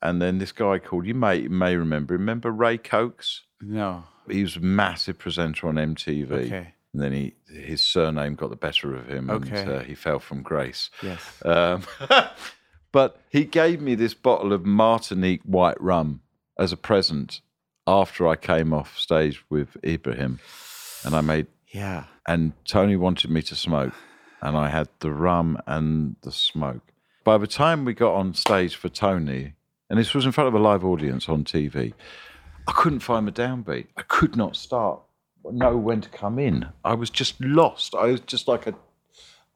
[0.00, 3.42] And then this guy called, you may, you may remember, remember Ray Cokes?
[3.60, 4.04] No.
[4.28, 6.30] He was a massive presenter on MTV.
[6.32, 6.74] Okay.
[6.92, 9.60] And then he, his surname got the better of him Okay.
[9.62, 10.90] and uh, he fell from grace.
[11.02, 11.20] Yes.
[11.44, 11.82] Um,
[12.92, 16.20] but he gave me this bottle of Martinique white rum
[16.58, 17.40] as a present
[17.86, 20.38] after I came off stage with Ibrahim,
[21.04, 22.04] and I made Yeah.
[22.28, 23.92] and Tony wanted me to smoke,
[24.42, 26.82] and I had the rum and the smoke.
[27.24, 29.54] By the time we got on stage for Tony,
[29.88, 31.94] and this was in front of a live audience on TV,
[32.66, 33.86] I couldn't find the downbeat.
[33.96, 35.00] I could not start,
[35.50, 36.66] know when to come in.
[36.84, 37.94] I was just lost.
[37.94, 38.74] I was just like a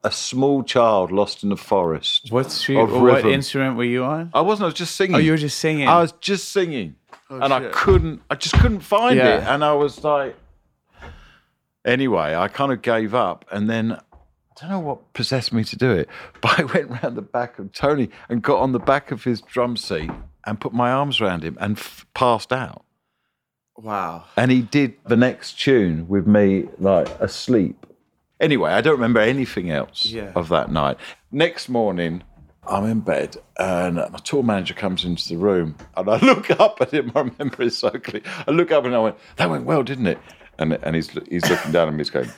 [0.05, 2.31] a small child lost in the forest.
[2.31, 2.77] What street?
[2.79, 4.31] Of What instrument were you on?
[4.33, 4.65] I wasn't.
[4.65, 5.17] I was just singing.
[5.17, 5.89] Oh, you were just singing.
[5.89, 6.95] I was just singing,
[7.29, 8.23] oh, and I couldn't.
[8.31, 9.39] I just couldn't find Yeah.
[9.39, 10.37] it, and I was like.
[11.85, 13.99] Anyway, I kind of gave up, and then
[14.57, 16.09] I don't know what possessed me to do it,
[16.41, 19.41] but I went round the back of Tony and got on the back of his
[19.43, 20.11] drum seat
[20.45, 22.85] and put my arms around him and f- passed out.
[23.77, 24.25] wow.
[24.37, 27.87] And he did the next tune with me like asleep.
[28.41, 30.33] Anyway, I don't remember anything else Yeah.
[30.35, 30.99] of that night.
[31.33, 32.23] Next morning,
[32.69, 36.81] I'm in bed and my tour manager comes into the room and I look up
[36.81, 37.13] at him.
[37.15, 38.27] I remember it so clearly.
[38.47, 40.19] I look up and I went, "That went well, didn't it?"
[40.59, 42.31] And and he's he's looking down at me, he's going,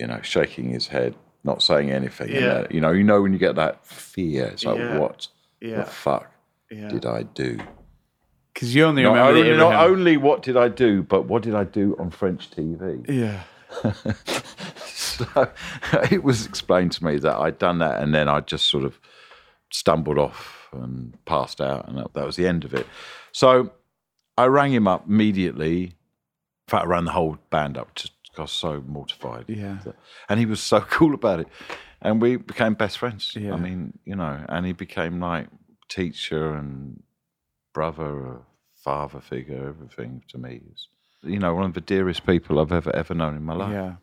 [0.00, 2.30] you know, shaking his head, not saying anything.
[2.30, 2.52] And, Yeah.
[2.52, 4.98] uh, you know, you know when you get that fear, it's like, Yeah.
[4.98, 5.28] what
[5.60, 5.76] Yeah.
[5.76, 6.32] the fuck
[6.70, 6.88] Yeah.
[6.88, 7.58] did I do?
[8.52, 9.90] Because you only Not remember the only, not Abraham.
[9.92, 13.04] only what did I do, but what did I do on French TV?
[13.08, 13.42] Yeah.
[14.86, 15.48] So
[16.10, 18.98] it was explained to me that I'd done that, and then I just sort of
[19.70, 22.86] stumbled off and passed out, and that, that was the end of it.
[23.32, 23.70] So
[24.38, 25.82] I rang him up immediately.
[25.84, 25.92] In
[26.68, 27.94] fact, I ran the whole band up.
[27.94, 29.44] Just got so mortified.
[29.48, 29.78] Yeah.
[30.28, 31.48] and he was so cool about it,
[32.00, 33.34] and we became best friends.
[33.36, 33.54] Yeah.
[33.54, 35.48] I mean, you know, and he became like
[35.88, 37.02] teacher and
[37.72, 38.38] brother,
[38.84, 40.60] father figure, everything to me.
[41.22, 43.72] You know, one of the dearest people I've ever ever known in my life.
[43.72, 43.94] Yeah.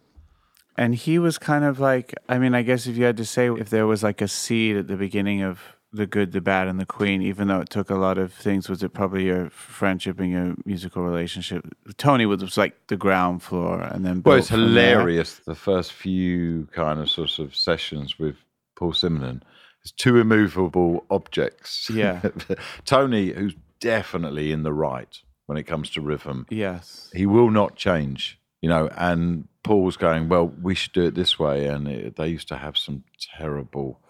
[0.80, 3.50] And he was kind of like, I mean, I guess if you had to say
[3.50, 5.60] if there was like a seed at the beginning of
[5.94, 8.70] the good, the bad, and the queen, even though it took a lot of things,
[8.70, 11.66] was it probably your friendship and your musical relationship?
[11.98, 14.92] Tony was, was like the ground floor, and then Well, it's from there.
[15.00, 15.40] hilarious.
[15.46, 18.36] The first few kind of sort of sessions with
[18.76, 19.42] Paul Simonon,
[19.82, 21.90] it's two immovable objects.
[21.90, 22.22] Yeah.
[22.86, 27.10] Tony, who's definitely in the right when it comes to rhythm, Yes.
[27.16, 28.90] he will not change, you know.
[28.98, 31.68] And Paul was going, well, we should do it this way.
[31.68, 33.06] And it, they used to have some
[33.38, 34.02] terrible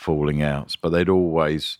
[0.00, 1.76] falling outs, but they'd always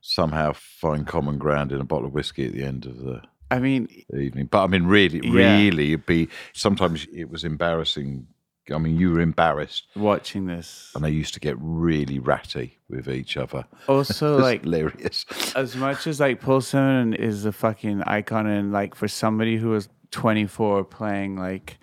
[0.00, 3.58] somehow find common ground in a bottle of whiskey at the end of the I
[3.58, 4.46] mean, evening.
[4.50, 5.56] But I mean, really, Yeah.
[5.56, 8.26] really, it'd be sometimes it was embarrassing.
[8.74, 10.90] I mean, you were embarrassed, watching this.
[10.94, 13.64] and they used to get really ratty with each other.
[13.88, 15.26] Also, like, hilarious.
[15.54, 19.68] as much as like Paul Simonon is a fucking icon, and like for somebody who
[19.70, 21.78] was 24 playing like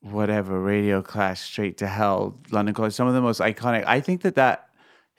[0.00, 3.84] whatever Radio Clash, Straight to Hell, London Calling, some of the most iconic.
[3.86, 4.67] I think that that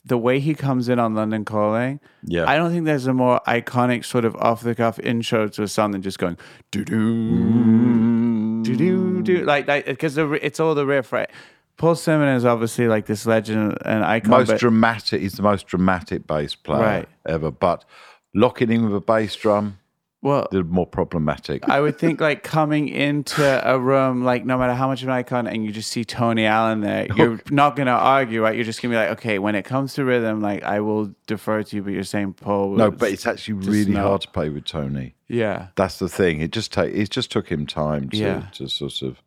[0.10, 2.46] the way he comes in on London Calling, Yeah.
[2.50, 5.68] I don't think there's a more iconic sort of off the cuff intro to a
[5.68, 6.38] song than just going
[6.72, 9.46] do do do do do mm.
[9.46, 11.30] like like because it's all the riff, right?
[11.78, 14.32] Paul Simonon is obviously like this legend and icon.
[14.32, 15.22] most but- dramatic.
[15.22, 17.10] He's the most dramatic bass player Right.
[17.26, 17.52] ever.
[17.52, 17.86] But
[18.36, 19.80] locking in with a bass drum,
[20.22, 21.68] well, the more problematic.
[21.70, 25.14] I would think like coming into a room, like no matter how much of an
[25.14, 28.56] icon, and you just see Tony Allen there, you're not gonna argue, right?
[28.56, 31.64] You're just gonna be like, okay, when it comes to rhythm, like I will defer
[31.64, 32.76] to you, but you're saying Paul.
[32.76, 35.16] no, but it's actually really not- hard to play with Tony.
[35.30, 36.42] yeah, That's the thing.
[36.42, 36.94] It just take.
[36.94, 38.42] It just took him time to Yeah.
[38.54, 39.22] to sort of.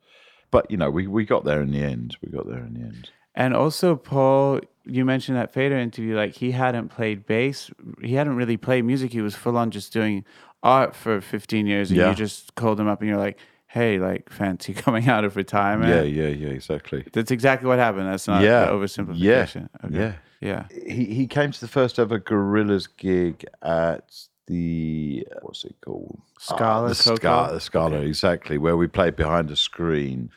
[0.51, 2.19] But you know, we we got there in the end.
[2.23, 3.09] We got there in the end.
[3.35, 4.61] and also Paul.
[4.85, 7.71] You mentioned that Fader interview, like he hadn't played bass,
[8.03, 9.13] he hadn't really played music.
[9.13, 10.25] He was full on just doing
[10.63, 12.11] art for 15 years, and Yeah.
[12.11, 15.89] you just called him up, and you're like, hey, like fancy coming out of retirement.
[15.91, 16.49] Yeah, yeah, yeah.
[16.49, 17.05] Exactly.
[17.13, 18.07] That's exactly what happened.
[18.07, 18.65] That's not Yeah.
[18.69, 19.69] an oversimplification.
[19.85, 19.95] Okay.
[19.99, 20.13] Yeah.
[20.41, 20.67] Yeah.
[20.87, 24.13] he he came to the first ever Gorillaz gig at
[24.49, 26.21] the what's it called?
[26.41, 26.95] Scala, Ah, the?
[26.97, 30.31] Scala, the Scala, exactly, where we played behind a screen.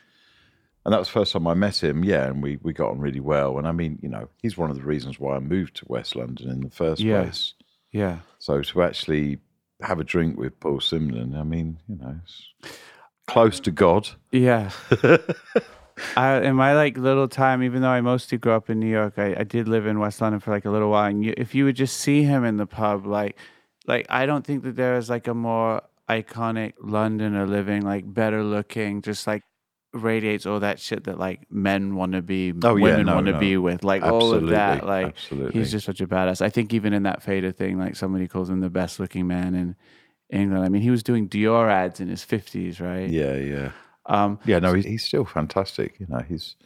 [0.84, 2.04] And that was the first time I met him.
[2.04, 3.58] Yeah, and we we got on really well.
[3.58, 6.14] And I mean, you know, he's one of the reasons why I moved to West
[6.14, 7.22] London in the first Yeah.
[7.24, 7.54] place.
[7.90, 8.18] Yeah.
[8.38, 9.38] So to actually
[9.82, 12.48] have a drink with Paul Simonon, I mean, you know, it's
[13.26, 14.08] close to God.
[14.32, 14.70] Yeah.
[16.16, 19.14] I, in my like little time, even though I mostly grew up in New York,
[19.16, 21.08] I, I did live in West London for like a little while.
[21.08, 23.38] And you, if you would just see him in the pub, like,
[23.86, 28.42] like I don't think that there is like a more iconic Londoner living, like better
[28.44, 29.42] looking, just like
[29.92, 33.26] radiates all that shit that like men want to be, Oh, yeah, women no, want
[33.26, 33.38] to no.
[33.40, 34.84] be with, like all of that.
[34.86, 35.58] Like absolutely.
[35.58, 36.42] he's just such a badass.
[36.42, 39.54] I think even in that Fader thing, like somebody calls him the best looking man
[39.54, 39.76] in
[40.30, 40.64] England.
[40.64, 43.08] I mean, he was doing Dior ads in his fifties, right?
[43.08, 43.70] Yeah, yeah.
[44.06, 45.98] Um, Yeah, no, he's, he's still fantastic.
[45.98, 46.56] You know, he's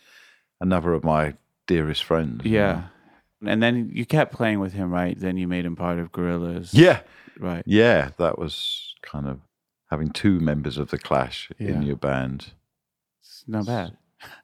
[0.61, 1.35] another of my
[1.67, 2.45] dearest friends.
[2.45, 2.73] you Yeah.
[3.43, 3.51] know.
[3.53, 5.19] And then you kept playing with him, right?
[5.19, 6.71] Then you made him part of Gorillaz.
[6.73, 7.01] Yeah.
[7.39, 7.63] Right.
[7.65, 9.41] Yeah, that was kind of
[9.91, 11.69] having two members of the Clash Yeah.
[11.71, 12.53] in your band.
[13.51, 13.97] Not bad.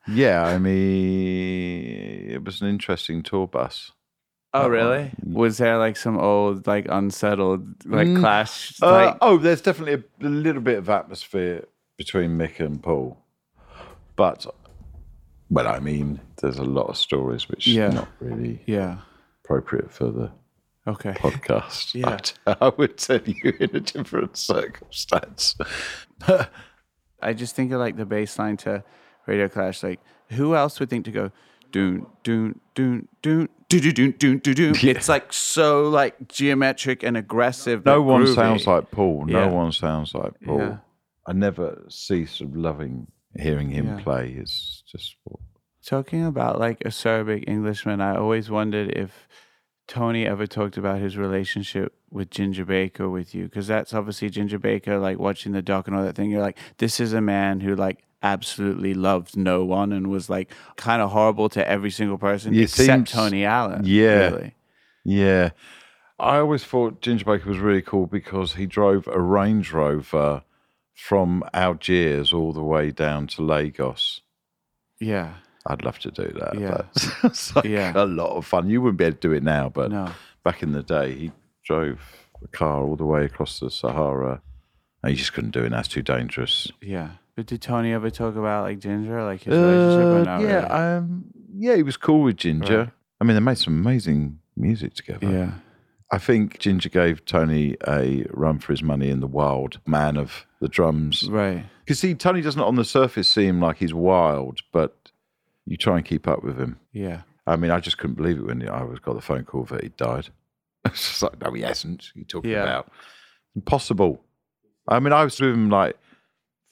[0.09, 3.93] Yeah, I mean, it was an interesting tour bus.
[4.55, 5.11] Oh, really?
[5.23, 8.81] Was there like some old, like unsettled, like Mm, clash?
[8.83, 11.67] Uh, like, oh, there's definitely a, a little bit of atmosphere
[11.99, 13.19] between Mick and Paul,
[14.17, 14.47] but
[15.51, 17.89] well, I mean, there's a lot of stories which Yeah.
[17.89, 18.99] are not really yeah.
[19.45, 20.31] appropriate for the
[20.89, 21.13] Okay.
[21.13, 21.95] podcast.
[21.95, 22.19] Yeah.
[22.47, 25.55] I, I would tell you in a different circumstance.
[27.21, 28.85] I just think of like the bass line to
[29.27, 29.83] Radio Clash.
[29.83, 30.01] Like,
[30.31, 31.31] who else would think to go
[31.73, 34.73] doon doon doon doon do do doon doon do do?
[34.83, 37.85] It's like so like geometric and aggressive.
[37.85, 38.35] no one groovy.
[38.35, 39.27] sounds like Paul.
[39.27, 39.51] No Yeah.
[39.51, 40.59] one sounds like Paul.
[40.61, 40.77] Yeah.
[41.27, 44.01] I never cease of loving hearing him Yeah.
[44.03, 44.37] play.
[44.39, 45.17] It's just
[45.85, 49.29] Talking about like a Serbic Englishman, I always wondered if
[49.89, 54.59] Tony ever talked about his relationship with Ginger Baker with you, because that's obviously Ginger
[54.59, 54.99] Baker.
[54.99, 57.75] Like watching the doc and all that thing, you're like, this is a man who
[57.77, 62.55] like absolutely loved no one and was like kind of horrible to every single person
[62.55, 63.83] It except seems- Tony Allen.
[63.85, 64.29] Yeah.
[64.31, 64.55] really.
[65.05, 65.51] Yeah.
[66.19, 70.43] I always thought Ginger Baker was really cool because he drove a Range Rover
[70.95, 74.23] from Algiers all the way down to Lagos.
[74.99, 75.35] yeah,
[75.69, 76.59] I'd love to do that.
[76.59, 76.83] Yeah.
[77.25, 77.93] it's like Yeah.
[77.95, 78.69] a lot of fun.
[78.69, 80.11] You wouldn't be able to do it now, but no,
[80.45, 81.33] back in the day, he
[81.65, 81.99] drove
[82.43, 84.43] a car all the way across the Sahara.
[85.03, 85.71] And you just couldn't do it.
[85.71, 86.71] That's too dangerous.
[86.81, 87.11] yeah.
[87.37, 90.07] But did Tony ever talk about like Ginger, like his relationship?
[90.07, 90.97] Uh, not yeah, really?
[90.99, 91.25] um,
[91.55, 92.79] yeah, he was cool with Ginger.
[92.79, 92.91] Right.
[93.21, 95.31] I mean, they made some amazing music together.
[95.31, 95.51] yeah,
[96.11, 100.47] I think Ginger gave Tony a run for his money in the wild man of
[100.61, 101.29] the drums.
[101.29, 101.65] right.
[101.85, 105.13] Because see, Tony doesn't on the surface seem like he's wild, but
[105.67, 106.79] you try and keep up with him.
[106.93, 109.65] Yeah, I mean, I just couldn't believe it when I was got the phone call
[109.65, 110.29] that he died.
[110.87, 112.13] It's just like, no, he hasn't.
[112.15, 112.63] You talking Yeah.
[112.63, 112.93] about
[113.57, 114.23] impossible?
[114.89, 115.97] I mean, I was with him like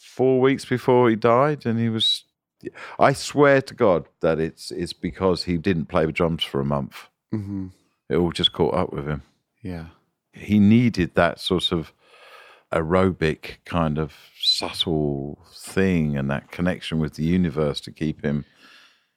[0.00, 2.24] four weeks before he died, and he was.
[2.98, 6.64] I swear to God that it's it's because he didn't play the drums for a
[6.64, 7.08] month.
[7.32, 7.66] hmm
[8.08, 9.22] It all just caught up with him.
[9.62, 9.86] yeah,
[10.32, 11.92] He needed that sort of
[12.72, 18.44] aerobic kind of subtle thing and that connection with the universe to keep him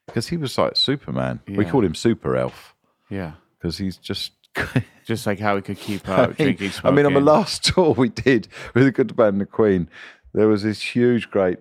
[0.08, 1.42] because he was like Superman.
[1.48, 2.76] We called him Super Elf
[3.10, 3.34] yeah.
[3.60, 4.32] because he's just.
[5.06, 7.94] Just like how he could keep I mean, drinking, I mean, on the last tour
[7.94, 9.88] we did with the Good, Bad and the Queen,
[10.34, 11.60] there was this huge, great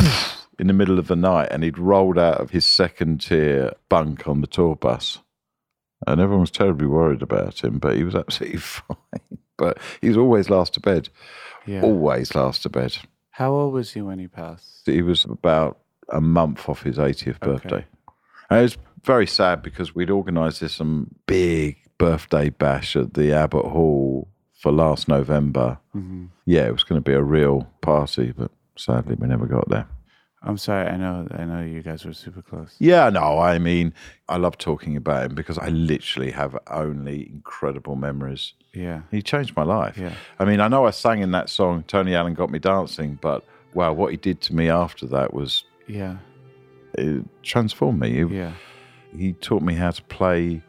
[0.58, 4.26] in the middle of the night, and he'd rolled out of his second tier bunk
[4.26, 5.18] on the tour bus,
[6.06, 9.38] and everyone was terribly worried about him, but he was absolutely fine.
[9.58, 11.10] But he was always last to bed,
[11.66, 11.82] yeah.
[11.82, 12.96] always last to bed.
[13.32, 14.82] How old was he when he passed?
[14.86, 17.84] He was about a month off his 80th birthday.
[18.50, 23.32] And it was very sad because we'd organised this some big birthday bash at the
[23.32, 25.78] Albert Hall for last November.
[25.92, 29.68] hmm Yeah, it was going to be a real party, but sadly we never got
[29.68, 29.86] there.
[30.44, 30.88] I'm sorry.
[30.88, 31.28] I know.
[31.30, 32.74] I know you guys were super close.
[32.80, 33.94] Yeah, no, I mean,
[34.28, 38.54] I love talking about him because I literally have only incredible memories.
[38.74, 39.02] Yeah.
[39.12, 39.96] He changed my life.
[39.96, 40.14] Yeah.
[40.40, 43.44] I mean, I know I sang in that song, Tony Allen Got Me Dancing, but
[43.72, 45.62] wow, what he did to me after that was,
[45.92, 46.16] Yeah.
[46.94, 48.10] it transformed me.
[48.24, 48.52] He, Yeah.
[49.16, 50.62] he taught me how to play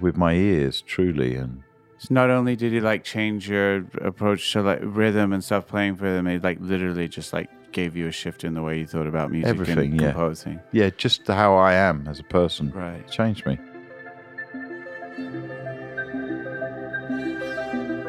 [0.00, 1.34] with my ears, truly.
[1.36, 1.62] And
[1.98, 5.96] So not only did he like change your approach to like rhythm and stuff playing
[5.96, 8.86] for them, it like literally just like gave you a shift in the way you
[8.86, 10.12] thought about music Everything, and yeah.
[10.12, 10.60] composing.
[10.72, 13.06] yeah, just how I am as a person Right.
[13.10, 13.58] changed me.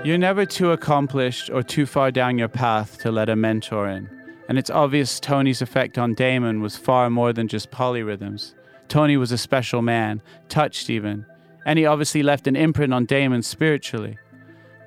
[0.04, 4.08] You're never too accomplished or too far down your path to let a mentor in.
[4.48, 8.54] And it's obvious Tony's effect on Damon was far more than just polyrhythms.
[8.88, 11.26] Tony was a special man, touched even,
[11.66, 14.18] and he obviously left an imprint on Damon spiritually.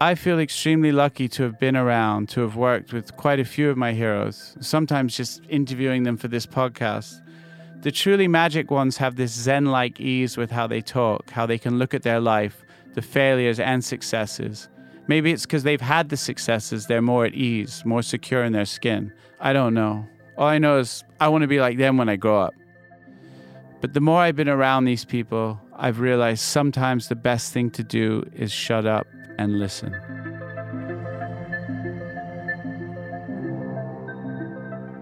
[0.00, 3.68] I feel extremely lucky to have been around, to have worked with quite a few
[3.68, 7.20] of my heroes, sometimes just interviewing them for this podcast.
[7.80, 11.58] The truly magic ones have this Zen like ease with how they talk, how they
[11.58, 14.68] can look at their life, the failures and successes.
[15.08, 18.66] Maybe it's because they've had the successes, they're more at ease, more secure in their
[18.66, 19.12] skin.
[19.40, 20.06] I don't know.
[20.36, 22.54] All I know is I want to be like them when I grow up.
[23.80, 27.84] But the more I've been around these people, I've realized sometimes the best thing to
[27.84, 29.06] do is shut up
[29.38, 29.94] and listen.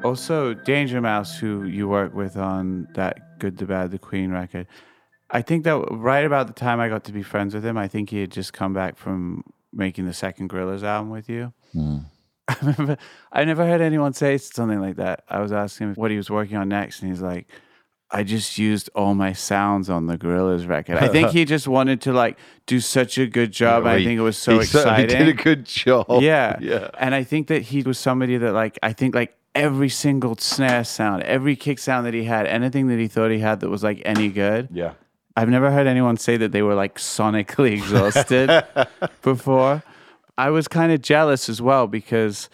[0.04, 4.66] Also, Danger Mouse, who you work with on that Good, the Bad, the Queen record,
[5.30, 7.88] I think that right about the time I got to be friends with him, I
[7.88, 11.52] think he had just come back from making the second Gorillaz album with you.
[11.72, 11.98] Hmm.
[12.48, 12.96] I remember
[13.32, 15.24] I never heard anyone say something like that.
[15.28, 17.48] I was asking him what he was working on next, and he's like,
[18.10, 20.98] I just used all my sounds on the Gorillaz record.
[20.98, 23.84] I think he just wanted to like do such a good job.
[23.86, 25.10] I think it was so exciting.
[25.10, 26.06] he did a good job.
[26.22, 26.56] Yeah.
[26.60, 26.90] yeah.
[26.98, 30.84] And I think that he was somebody that like I think like every single snare
[30.84, 33.82] sound, every kick sound that he had, anything that he thought he had that was
[33.82, 34.68] like any good.
[34.72, 34.92] Yeah.
[35.36, 38.64] I've never heard anyone say that they were like sonically exhausted
[39.22, 39.82] before.
[40.38, 42.48] I was kind of jealous as well because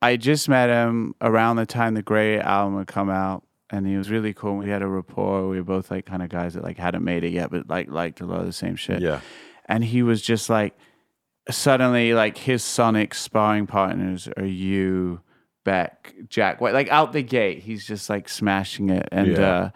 [0.00, 3.96] I just met him around the time the Gray album had come out, and he
[3.96, 4.56] was really cool.
[4.56, 5.48] We had a rapport.
[5.48, 7.88] We were both like kind of guys that like hadn't made it yet, but like
[7.88, 9.00] liked a lot of the same shit.
[9.00, 9.20] Yeah.
[9.66, 10.76] And he was just like
[11.50, 15.20] suddenly like his sonic sparring partners are you,
[15.64, 16.74] Beck, Jack White.
[16.74, 19.08] Like out the gate, he's just like smashing it.
[19.12, 19.38] And Yeah.
[19.40, 19.70] uh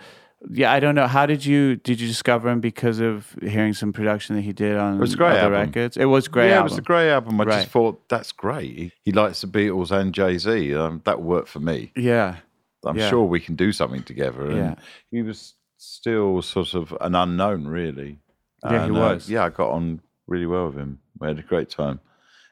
[0.51, 1.07] yeah, I don't know.
[1.07, 4.77] How did you did you discover him because of hearing some production that he did
[4.77, 5.69] on it was a great other album.
[5.71, 5.97] records?
[5.97, 6.49] It was great.
[6.49, 6.67] yeah, album.
[6.67, 7.41] it was a great album.
[7.41, 7.61] I Right.
[7.63, 8.79] just thought that's great.
[8.79, 10.75] He, he likes the Beatles and Jay Z.
[10.75, 11.93] Um, that worked for me.
[11.97, 12.37] Yeah,
[12.85, 13.09] I'm Yeah.
[13.11, 14.47] sure we can do something together.
[14.47, 14.75] And Yeah.
[15.11, 18.19] he was still sort of an unknown, really.
[18.65, 19.31] Yeah, he And, uh, was.
[19.31, 20.99] yeah, I got on really well with him.
[21.19, 22.01] We had a great time.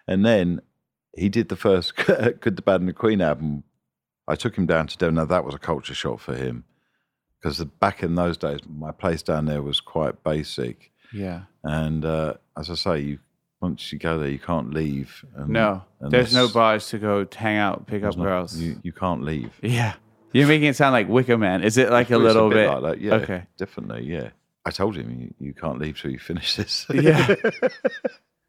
[0.09, 0.61] And then
[1.17, 3.65] he did the first Good, the Bad, and the Queen album.
[4.29, 5.17] I took him down to Devon.
[5.17, 6.65] Now, that was a culture shock for him
[7.45, 10.91] because back in those days, my place down there was quite basic.
[11.13, 11.43] yeah.
[11.63, 13.19] And uh, as I say, you
[13.61, 15.25] once you go there, you can't leave.
[15.37, 18.57] And, No, there's no bars to go hang out, pick up girls.
[18.57, 19.53] You, you can't leave.
[19.63, 19.95] yeah,
[20.33, 21.63] you're making it sound like Wicker Man.
[21.63, 22.71] Is it like a little bit, bit?
[22.71, 23.01] like that.
[23.03, 23.43] Yeah, Okay.
[23.59, 24.05] definitely.
[24.07, 24.31] Yeah,
[24.65, 26.87] I told him you, you can't leave till you finish this.
[26.95, 27.35] Yeah.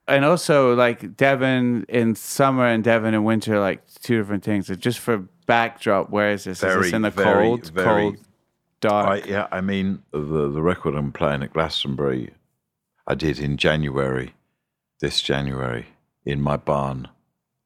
[0.08, 4.68] and also like Devon in summer and Devon in winter, like two different things.
[4.78, 6.64] Just for backdrop, where is this?
[6.64, 8.18] is this in the very, cold, very- cold,
[8.94, 12.32] I, yeah, I mean the the record I'm playing at Glastonbury,
[13.08, 14.34] I did in January,
[15.02, 15.88] this January
[16.26, 17.08] in my barn,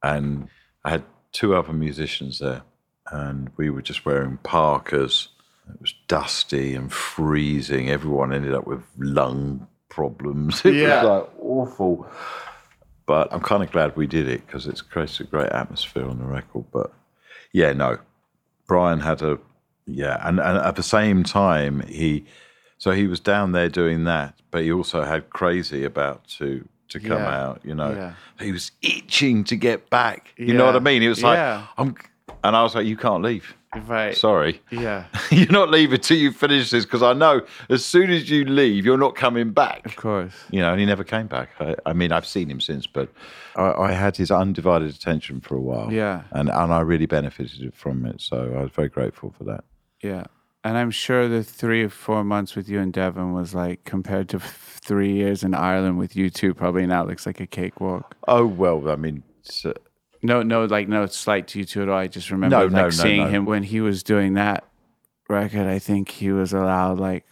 [0.02, 0.48] and
[0.84, 2.62] I had two other musicians there,
[3.10, 5.28] and we were just wearing parkas.
[5.72, 7.90] It was dusty and freezing.
[7.90, 10.62] Everyone ended up with lung problems.
[10.64, 11.02] It Yeah.
[11.02, 12.06] was like awful.
[13.06, 16.18] But I'm kind of glad we did it because it's created a great atmosphere on
[16.18, 16.64] the record.
[16.72, 16.92] But
[17.52, 17.98] yeah, no,
[18.68, 19.38] Brian had a
[19.94, 22.24] yeah, and, and at the same time he
[22.78, 26.98] so he was down there doing that, but he also had crazy about to to
[26.98, 27.92] come Yeah, out, you know.
[27.92, 28.14] yeah.
[28.44, 30.32] He was itching to get back.
[30.36, 31.02] You know what I mean?
[31.02, 31.28] It was yeah.
[31.28, 31.94] like I'm
[32.42, 33.54] and I was like, You can't leave.
[33.86, 34.16] right.
[34.16, 34.60] Sorry.
[34.70, 38.44] Yeah, you're not leaving till you finish this because I know as soon as you
[38.44, 39.84] leave, you're not coming back.
[39.86, 40.32] of course.
[40.50, 41.50] You know, and he never came back.
[41.60, 43.08] I, I mean, I've seen him since, but
[43.56, 45.92] I, I had his undivided attention for a while.
[45.92, 46.22] Yeah.
[46.32, 48.20] And, and I really benefited from it.
[48.20, 49.62] So I was very grateful for that.
[50.02, 50.24] Yeah.
[50.62, 54.28] And I'm sure the three or four months with you and Devon was like compared
[54.30, 58.14] to f- three years in Ireland with U2, probably now looks like a cakewalk.
[58.28, 59.72] Oh, well, I mean, so,
[60.22, 61.96] No, no, like no slight to U2 at all.
[61.96, 63.28] I just remember No, like no, no, seeing no.
[63.28, 64.64] him when he was doing that
[65.30, 65.66] record.
[65.66, 67.24] I think he was allowed like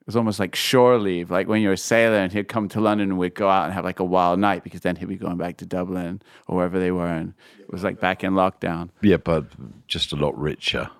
[0.00, 2.80] it was almost like shore leave, like when you're a sailor and he'd come to
[2.80, 5.14] London and we'd go out and have like a wild night because then he'd be
[5.16, 8.90] going back to Dublin or wherever they were, and it was like back in lockdown.
[9.02, 9.44] yeah, but
[9.86, 10.90] just a lot richer.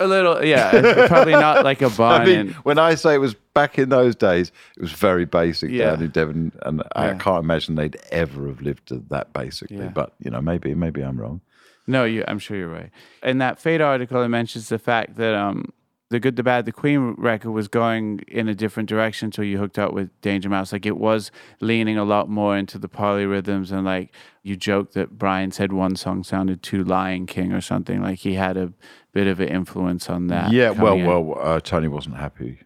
[0.00, 2.22] A little, yeah, probably not like a barn.
[2.22, 5.70] I mean, when I say it was back in those days, it was very basic
[5.70, 5.90] Yeah.
[5.90, 7.14] down in Devon, and I Yeah.
[7.18, 9.78] can't imagine they'd ever have lived that basically.
[9.78, 9.88] Yeah.
[9.88, 11.40] But you know, maybe maybe I'm wrong.
[11.88, 12.22] No, you.
[12.28, 12.90] I'm sure you're right.
[13.22, 15.72] In that Fader article, it mentions the fact that um,
[16.10, 19.58] the Good, the Bad, the Queen record was going in a different direction until you
[19.58, 20.72] hooked up with Danger Mouse.
[20.72, 21.30] Like it was
[21.60, 25.96] leaning a lot more into the polyrhythms, and like you joked that Brian said one
[25.96, 28.00] song sounded too Lion King or something.
[28.00, 28.72] Like he had a
[29.12, 30.50] bit of an influence on that.
[30.50, 31.04] Yeah, well, in.
[31.04, 32.60] well, uh, Tony wasn't happy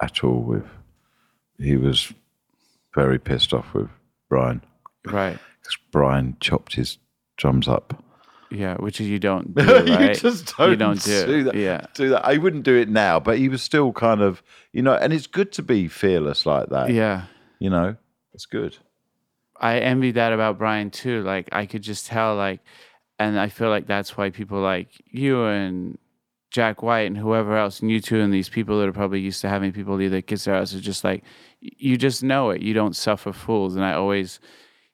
[0.00, 0.66] at all with.
[1.58, 2.12] He was
[2.94, 3.88] very pissed off with
[4.28, 4.62] Brian
[5.06, 5.38] right.
[5.60, 6.98] because Brian chopped his
[7.36, 8.02] drums up.
[8.50, 9.86] Yeah, which is you don't do, right?
[10.08, 11.54] you just don't, You don't do, do that.
[11.54, 11.86] Yeah.
[11.94, 12.24] do that.
[12.24, 14.42] I wouldn't do it now, but he was still kind of,
[14.72, 16.90] you know, and it's good to be fearless like that.
[16.90, 17.24] Yeah.
[17.60, 17.96] you know,
[18.34, 18.76] it's good.
[19.60, 21.22] I envy that about Brian too.
[21.22, 22.60] Like I could just tell like
[23.18, 25.98] and I feel like that's why people like you and
[26.50, 29.48] Jack White and whoever else and U2 and these people that are probably used to
[29.48, 31.22] having people leave their kids their house are just like
[31.60, 32.62] you just know it.
[32.62, 33.76] You don't suffer fools.
[33.76, 34.40] And I always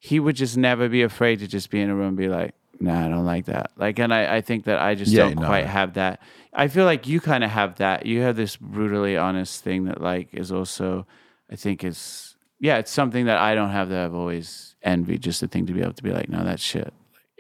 [0.01, 2.55] he would just never be afraid to just be in a room and be like,
[2.81, 3.71] nah, I don't like that.
[3.77, 5.47] Like and I, I think that I just Yeah, don't no.
[5.47, 6.21] quite have that.
[6.53, 8.07] I feel like you kind of have that.
[8.07, 11.07] You have this brutally honest thing that like is also
[11.51, 15.41] I think is yeah, it's something that I don't have that I've always envied, just
[15.43, 16.93] the thing to be able to be like, no, that shit.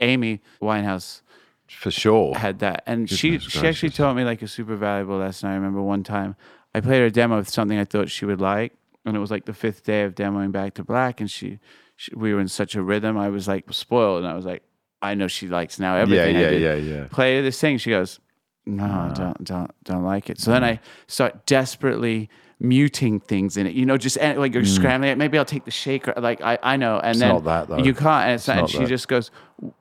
[0.02, 1.22] Amy Winehouse
[1.68, 2.34] For sure.
[2.36, 5.48] had that, and she Goodness she actually taught me like a super valuable lesson.
[5.48, 6.36] I remember one time
[6.74, 8.74] I played her a demo of something I thought she would like,
[9.06, 11.58] and it was like the fifth day of demoing Back to Black, and she,
[11.96, 13.16] she we were in such a rhythm.
[13.16, 14.62] I was like spoiled, and I was like,
[15.06, 16.36] I know she likes now Yeah, everything.
[16.36, 16.62] I yeah, did.
[16.62, 17.08] yeah, yeah.
[17.10, 17.78] Play this thing.
[17.78, 18.20] She goes,
[18.66, 20.40] no, don't don't don't like it.
[20.40, 22.28] So then I start desperately
[22.58, 23.74] muting things in it.
[23.74, 25.18] You know, just like you're scrambling it.
[25.18, 26.14] Maybe I'll take the shaker.
[26.16, 27.10] Like I I know, and Mm.
[27.10, 27.78] It's then not that, though.
[27.84, 28.24] you can't.
[28.26, 28.88] And, it's not, and she that.
[28.88, 29.30] just goes,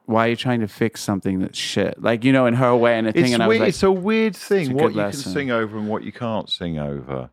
[0.05, 2.97] "Why are you trying to fix something that's shit?" Like you know, in her way
[2.97, 3.25] and a thing.
[3.25, 5.23] It's, and I was weird, like, it's a weird thing a what you lesson.
[5.23, 7.29] can sing over and what you can't sing over.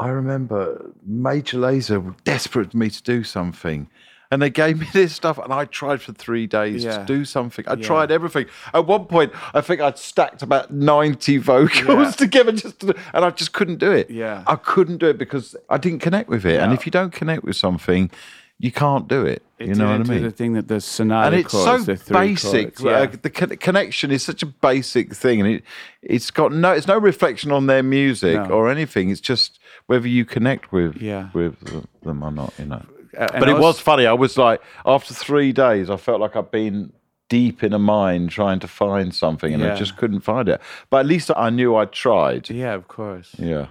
[0.00, 3.88] I remember Major Lazer were desperate for me to do something.
[4.32, 6.98] And they gave me this stuff, and I tried for three days Yeah.
[6.98, 7.64] to do something.
[7.68, 7.86] I Yeah.
[7.86, 8.46] tried everything.
[8.72, 12.10] At one point, I think I'd stacked about 90 vocals Yeah.
[12.24, 14.08] together, just to, and I just couldn't do it.
[14.10, 14.42] Yeah.
[14.46, 16.58] I couldn't do it because I didn't connect with it.
[16.60, 18.10] And if you don't connect with something,
[18.58, 19.42] you can't do it.
[19.58, 20.22] It you know what I mean?
[20.22, 22.76] The thing that the sonata and it's chords, so basic.
[22.76, 23.00] chords, yeah.
[23.12, 25.64] uh, the con- connection is such a basic thing, and it
[26.00, 28.44] it's got no it's no reflection on their music No.
[28.54, 29.10] or anything.
[29.10, 31.28] It's just whether you connect with Yeah.
[31.34, 31.54] with
[32.02, 32.54] them or not.
[32.58, 32.82] You know.
[33.16, 34.06] And but it was funny.
[34.06, 36.92] I was like, after three days, I felt like I'd been
[37.28, 40.60] deep in a mine trying to find something, and I just couldn't find it.
[40.90, 42.50] But at least I knew I'd tried.
[42.50, 43.34] Yeah, of course.
[43.38, 43.66] Yeah.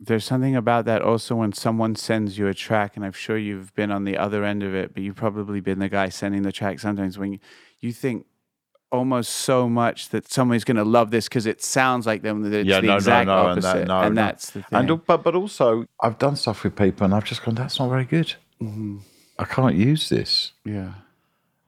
[0.00, 3.74] There's something about that also when someone sends you a track, and I'm sure you've
[3.74, 6.52] been on the other end of it, but you've probably been the guy sending the
[6.52, 7.38] track sometimes when you,
[7.80, 8.26] you think
[8.90, 12.52] almost so much that somebody's going to love this because it sounds like them, that
[12.52, 13.78] it's Yeah, the no, no, exact no, and opposite.
[13.78, 14.22] that- no, and no.
[14.22, 14.90] that's the thing.
[14.90, 17.88] And but but also, I've done stuff with people, and I've just gone, "That's not
[17.88, 18.34] very good.
[18.62, 18.98] Mm-hmm.
[19.38, 20.92] I can't use this." yeah.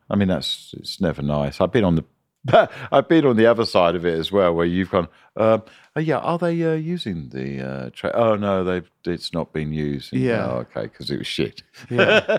[0.09, 1.61] I mean, that's it's never nice.
[1.61, 2.05] I've been on the
[2.93, 5.65] I've been on the other side of it as well, where you've gone, um,
[5.97, 7.61] oh, yeah, are they uh, using the
[8.05, 8.11] uh?
[8.15, 10.13] Oh no, they've it's not been used.
[10.13, 10.47] And, Yeah.
[10.47, 11.63] oh, okay, because it was shit.
[11.91, 12.39] Yeah.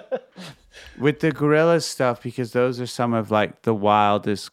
[1.00, 4.52] With the gorilla stuff, because those are some of like the wildest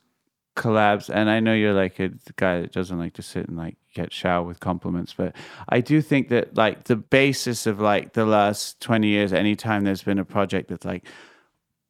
[0.57, 1.09] collabs.
[1.09, 4.13] And I know you're like a guy that doesn't like to sit and like get
[4.13, 5.35] shower with compliments, but
[5.69, 10.03] I do think that like the basis of like the last 20 years, anytime there's
[10.03, 11.07] been a project that's like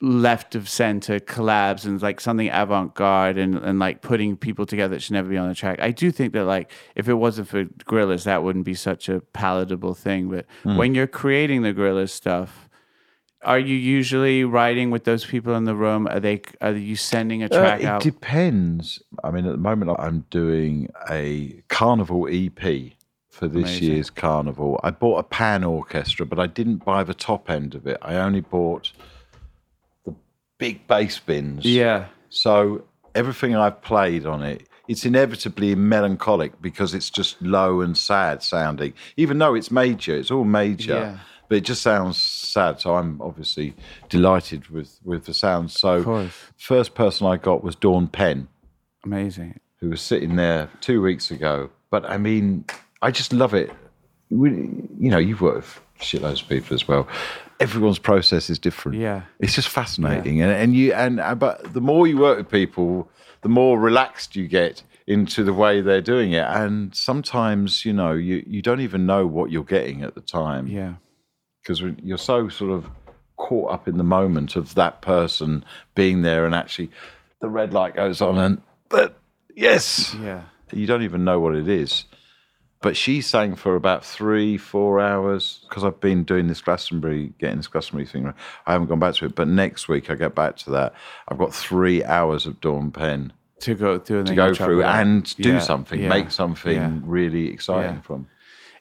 [0.01, 5.01] left of center collabs and like something avant-garde and, and like putting people together that
[5.01, 5.79] should never be on the track.
[5.81, 9.21] I do think that like if it wasn't for Gorillaz, that wouldn't be such a
[9.21, 10.29] palatable thing.
[10.29, 10.77] But hmm.
[10.77, 12.64] when you're creating the Gorillaz stuff,
[13.45, 16.07] are you usually writing with those people in the room?
[16.09, 18.03] Are they are you sending a Uh, track it out?
[18.03, 19.03] depends.
[19.23, 22.93] I mean, at the moment, I'm doing a carnival EP
[23.31, 23.89] for this Amazing.
[23.93, 24.81] year's carnival.
[24.85, 27.99] I bought a pan orchestra, but I didn't buy the top end of it.
[28.01, 28.93] I only bought
[30.07, 30.15] the
[30.59, 31.65] big bass bins.
[31.65, 32.07] yeah.
[32.31, 32.85] So
[33.15, 38.93] everything I've played on it, it's inevitably melancholic because it's just low and sad sounding.
[39.17, 41.19] Even though it's major, it's all major, Yeah.
[41.55, 42.81] But it just sounds sad.
[42.81, 43.75] So I'm obviously
[44.09, 45.71] delighted with with the sound.
[45.71, 48.49] So first person I got was Dawn Penn,
[49.05, 49.61] Amazing.
[49.77, 51.71] who was sitting there two weeks ago.
[51.91, 52.65] But I mean,
[53.03, 53.71] I just love it.
[54.31, 54.51] We,
[54.99, 57.07] you know, you've worked with shitloads of people as well.
[57.61, 58.99] Everyone's process is different.
[58.99, 59.23] Yeah.
[59.39, 63.09] It's just fascinating, and and you and uh, but the more you work with people,
[63.43, 68.13] the more relaxed you get into the way they're doing it, and sometimes you know
[68.13, 70.95] you you don't even know what you're getting at the time Yeah.
[71.65, 72.87] Because you're so sort of
[73.37, 76.91] caught up in the moment of that person being there, and actually
[77.41, 79.19] the red light goes on, and but
[79.57, 80.43] yes, Yeah.
[80.73, 82.05] you don't even know what it is.
[82.83, 87.57] But she sang for about three, four hours because I've been doing this Glastonbury, getting
[87.57, 88.35] this Glastonbury thing.
[88.67, 90.93] I haven't gone back to it, but next week I get back to that.
[91.29, 95.35] I've got three hours of Dawn Penn To go through and to go through and
[95.37, 96.99] do Yeah, something, yeah, make something yeah.
[97.05, 98.29] really exciting from.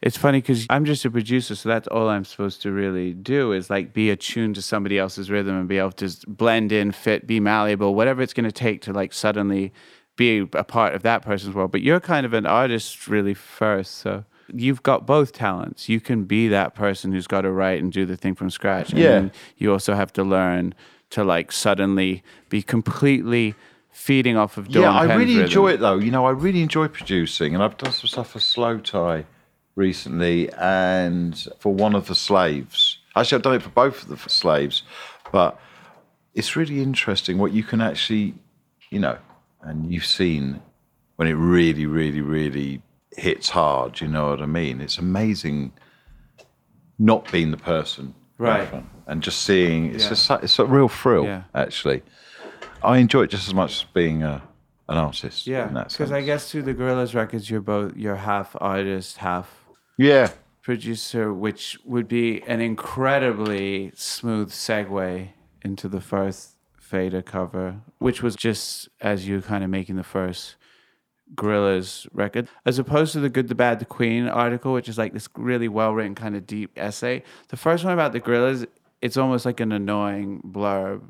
[0.03, 3.53] It's funny because I'm just a producer, so that's all I'm supposed to really do
[3.53, 7.25] is like be attuned to somebody else's rhythm and be able to blend in, fit,
[7.25, 9.71] be malleable, whatever it's going to take to like suddenly
[10.17, 11.71] be a part of that person's world.
[11.71, 15.87] But you're kind of an artist really first, so you've got both talents.
[15.87, 18.89] You can be that person who's got to write and do the thing from scratch.
[18.89, 19.11] And Yeah.
[19.11, 20.75] then you also have to learn
[21.11, 23.55] to like suddenly be completely
[23.89, 25.45] feeding off of Dawn yeah, I Penn's really rhythm.
[25.45, 25.97] enjoy it though.
[25.97, 29.23] You know, I really enjoy producing, and I've done some stuff for slowthai
[29.75, 32.99] recently, and for one of the slaves.
[33.15, 34.83] Actually, I've done it for both of the slaves,
[35.31, 35.59] But
[36.35, 38.35] it's really interesting what you can actually,
[38.91, 39.17] you know,
[39.61, 40.61] and you've seen
[41.15, 42.81] when it really, really, really
[43.17, 43.99] hits hard.
[44.01, 44.79] You know what I mean?
[44.81, 45.73] It's amazing
[46.99, 48.67] not being the person Right.
[48.67, 49.93] front and just seeing.
[49.93, 50.09] It's Yeah.
[50.09, 51.25] just it's a real thrill.
[51.25, 51.43] Yeah.
[51.55, 52.03] Actually,
[52.83, 54.41] I enjoy it just as much as being a,
[54.89, 55.47] an artist.
[55.47, 59.62] Yeah, because I guess through the Gorillaz records, you're both you're half artist, half
[59.97, 60.31] yeah,
[60.61, 65.29] producer, which would be an incredibly smooth segue
[65.61, 70.55] into the first Fader cover, which was just as you kind of making the first
[71.35, 75.13] Gorillaz record, as opposed to the Good, the Bad, the Queen article, which is like
[75.13, 77.23] this really well written kind of deep essay.
[77.47, 78.67] The first one about the Gorillaz,
[79.01, 81.01] it's almost like an annoying blurb.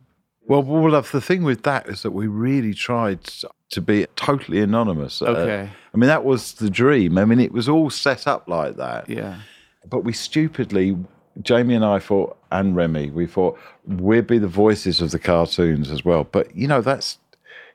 [0.47, 3.23] Well, well, the thing with that is that we really tried
[3.69, 5.21] to be totally anonymous.
[5.21, 5.69] Uh, Okay.
[5.93, 7.17] I mean, that was the dream.
[7.17, 9.09] I mean, it was all set up like that.
[9.09, 9.39] Yeah.
[9.87, 10.97] But we stupidly,
[11.41, 15.91] Jamie and I thought, and Remi, we thought we'd be the voices of the cartoons
[15.91, 16.23] as well.
[16.23, 17.19] But, you know, that's,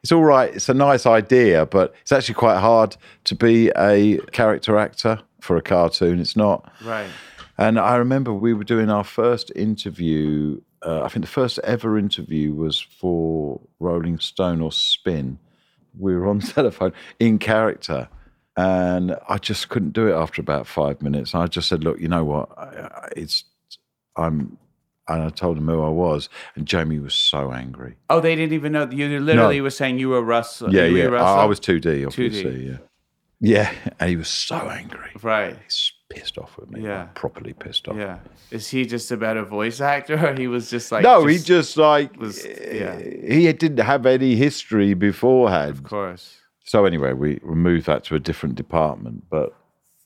[0.03, 0.53] it's all right.
[0.55, 5.57] It's a nice idea, but it's actually quite hard to be a character actor for
[5.57, 6.19] a cartoon.
[6.19, 6.73] It's not.
[6.85, 7.09] Right.
[7.57, 10.61] And I remember we were doing our first interview.
[10.83, 15.39] Uh, I think the first ever interview was for Rolling Stone or Spin.
[15.99, 18.09] We were on the telephone in character,
[18.57, 21.35] and I just couldn't do it after about five minutes.
[21.35, 22.49] I just said, "Look, you know what?
[23.17, 23.45] It's
[24.17, 24.59] I'm."
[25.11, 27.97] And I told him who I was, and Jamie was so angry.
[28.11, 28.91] Oh, they didn't even know.
[28.91, 30.71] You literally were saying you were Russell.
[30.71, 31.05] Yeah, you were yeah.
[31.07, 31.39] Russell?
[31.39, 32.45] I, I was 2D, obviously.
[32.45, 32.69] 2D.
[32.69, 32.77] Yeah,
[33.41, 33.93] yeah.
[33.99, 35.13] And he was so angry.
[35.23, 35.57] Right.
[35.65, 36.83] He's pissed off with me.
[36.83, 37.01] Yeah.
[37.01, 37.97] like, properly pissed off.
[37.97, 38.19] Yeah.
[38.51, 41.03] Is he just a better voice actor, or he was just like?
[41.03, 42.99] No, he just like was- yeah.
[42.99, 45.71] he didn't have any history beforehand.
[45.71, 46.37] Of course.
[46.65, 49.25] So anyway, we removed that to a different department.
[49.31, 49.55] But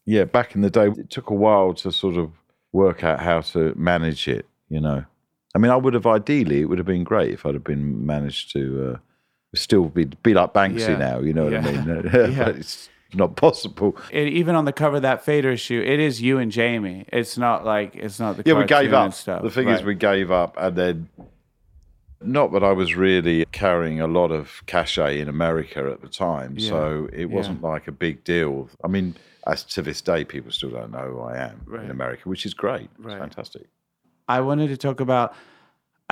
[0.04, 2.30] yeah, back in the day, it took a while to sort of
[2.72, 4.46] work out how to manage it.
[4.68, 5.04] You know,
[5.54, 8.06] I mean, I would have ideally it would have been great if I'd have been
[8.06, 8.98] managed to uh,
[9.54, 10.96] still be be like Banksy Yeah.
[10.96, 11.20] now.
[11.20, 11.78] You know what I Yeah.
[11.78, 12.10] mean?
[12.36, 12.48] Yeah.
[12.48, 12.88] it's
[13.18, 13.96] not possible.
[14.10, 17.04] It, even on the cover of that Fader issue, it is you and Jamie.
[17.12, 19.12] It's not like it's not the Yeah, we gave up.
[19.14, 19.42] stuff.
[19.42, 21.08] The thing is, we gave up, and then
[22.20, 26.58] not that I was really carrying a lot of cachet in America at the time,
[26.58, 28.68] so it wasn't like a big deal.
[28.84, 31.84] I mean, as to this day, people still don't know who I am Right.
[31.84, 32.88] in America, which is great.
[32.98, 33.14] Right.
[33.14, 33.66] It's fantastic.
[34.28, 35.34] I wanted to talk about.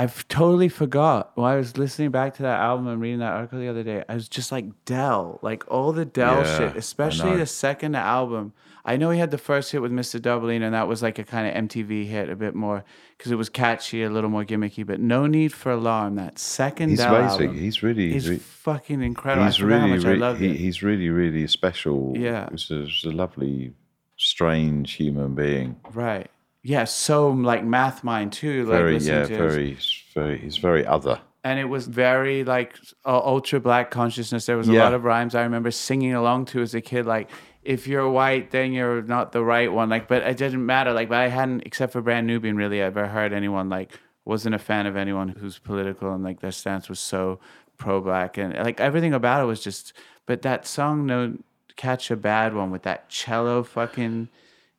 [0.01, 3.59] I've totally forgot when I was listening back to that album and reading that article
[3.59, 4.03] the other day.
[4.09, 8.55] I was just like Del, like all the Del Yeah, shit, especially the second album.
[8.83, 11.47] I know he had the first hit with Mistadobalina, and that was like a kind
[11.47, 12.83] of MTV hit, a bit more
[13.19, 14.87] because it was catchy, a little more gimmicky.
[14.87, 16.15] But no need for alarm.
[16.15, 17.49] That second He's Del amazing.
[17.49, 19.45] album He's really, is re- fucking incredible.
[19.45, 22.15] he's I forgot how really, much I re- he, he's really, really special.
[22.17, 22.49] Yeah.
[22.51, 23.75] he's a, he's a lovely,
[24.17, 25.77] strange human being.
[25.93, 26.31] Right.
[26.63, 26.85] Yeah.
[26.85, 28.65] So like math mind too.
[28.67, 29.79] Like Very, yeah, to his- very,
[30.15, 30.39] very.
[30.39, 31.21] He's very other.
[31.43, 34.45] and it was very like uh, ultra black consciousness.
[34.47, 34.85] There was a Yeah.
[34.85, 37.31] lot of rhymes I remember singing along to as a kid, like
[37.63, 39.89] if you're white, then you're not the right one.
[39.91, 40.93] Like, but it didn't matter.
[40.93, 44.59] Like, but I hadn't, except for Brand Nubian, really ever heard anyone like wasn't a
[44.59, 47.41] fan of anyone who's political and like their stance was so
[47.79, 49.95] pro black and like everything about it was just.
[50.27, 51.39] But that song, no,
[51.77, 54.29] catch a bad one with that cello fucking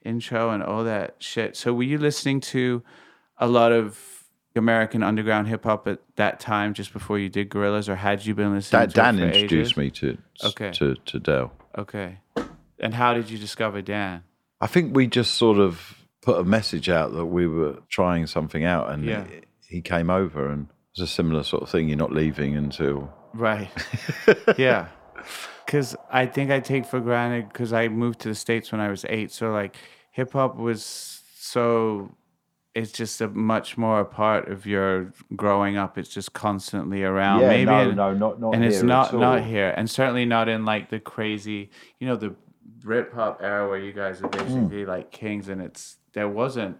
[0.04, 1.56] intro and all that shit.
[1.56, 2.84] So were you listening to
[3.38, 4.00] a lot of
[4.56, 8.36] American underground hip hop at that time, just before you did Gorillaz, or had you
[8.36, 8.80] been listening?
[8.82, 9.78] Dan, to Dan introduced ages?
[9.78, 10.72] me to Okay.
[10.72, 11.52] to to Del.
[11.78, 12.18] Okay,
[12.80, 14.24] and how did you discover Dan?
[14.60, 18.64] I think we just sort of put a message out that we were trying something
[18.66, 19.26] out, and Yeah.
[19.68, 21.88] he came over, and it was a similar sort of thing.
[21.88, 23.70] You're not leaving until Right.
[24.58, 24.88] yeah.
[25.66, 28.90] Because I think I take for granted because I moved to the states when I
[28.90, 29.76] was eight, so like
[30.12, 30.84] hip hop was
[31.36, 32.16] so.
[32.74, 35.98] It's just a much more a part of your growing up.
[35.98, 37.42] It's just constantly around.
[37.42, 40.48] Maybe No, no, not in- not not and it's not not here, and certainly not
[40.48, 42.34] in like the crazy, you know, the
[42.80, 44.38] Britpop era where you guys are Hmm.
[44.46, 46.78] basically like kings, and it's there wasn't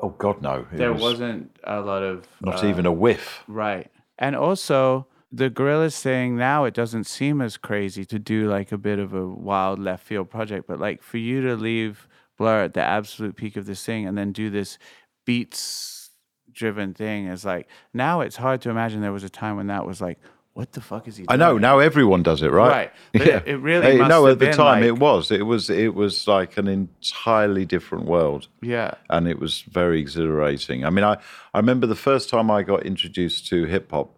[0.00, 0.64] Oh God, no!
[0.72, 3.42] There was wasn't a lot of not uh, even a whiff.
[3.48, 8.72] right, and also the Gorillaz thing now it doesn't seem as crazy to do like
[8.72, 12.08] a bit of a wild left field project, but like for you to leave
[12.38, 14.78] Blur at the absolute peak of this thing and then do this
[15.26, 16.10] beats
[16.52, 19.86] driven thing is like now it's hard to imagine there was a time when that
[19.86, 20.18] was like
[20.54, 21.28] what the fuck is he doing?
[21.30, 22.68] I know now everyone does it, right?
[22.68, 22.92] Right.
[23.12, 25.30] But it- it really Hey, no, at the time like- it was.
[25.30, 25.70] It was.
[25.70, 28.48] It was like an entirely different world.
[28.60, 28.94] Yeah.
[29.08, 30.84] and it was very exhilarating.
[30.84, 31.18] I mean, I,
[31.54, 34.17] I remember the first time I got introduced to hip hop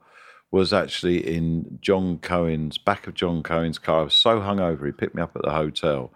[0.51, 4.01] was actually in John Cohen's back of John Cohen's car.
[4.01, 6.13] I was so hungover, he picked me up at the hotel,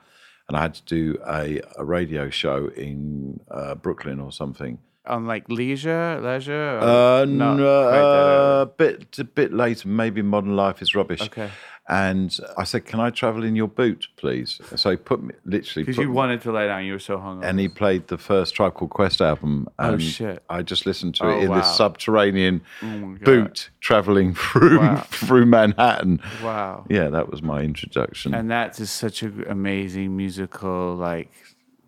[0.48, 4.78] and I had to do a, a radio show in uh, Brooklyn or something.
[5.06, 6.78] on like leisure, leisure?
[6.78, 8.62] Or Uh, no, quite that early?
[8.62, 9.86] a bit a bit later.
[9.88, 11.20] Maybe Modern Life is rubbish.
[11.22, 11.50] Okay.
[11.86, 15.84] And I said, "Can I travel in your boot, please?" So he put me literally.
[15.84, 17.44] Because you me- wanted to lay down, you were so hungover.
[17.44, 19.68] and he played the first Tribe Called Quest album.
[19.78, 20.42] Oh, and Oh, shit.
[20.48, 21.56] I just listened to Oh, it in wow.
[21.58, 24.96] this subterranean Oh boot traveling through Wow.
[25.10, 26.22] through Manhattan.
[26.42, 26.86] Wow.
[26.88, 28.32] Yeah, that was my introduction.
[28.32, 30.94] And that is such an amazing musical.
[30.96, 31.30] Like,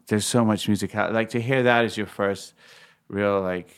[0.08, 0.94] there's so much music.
[0.94, 2.52] out- Like to hear that as your first
[3.08, 3.70] real like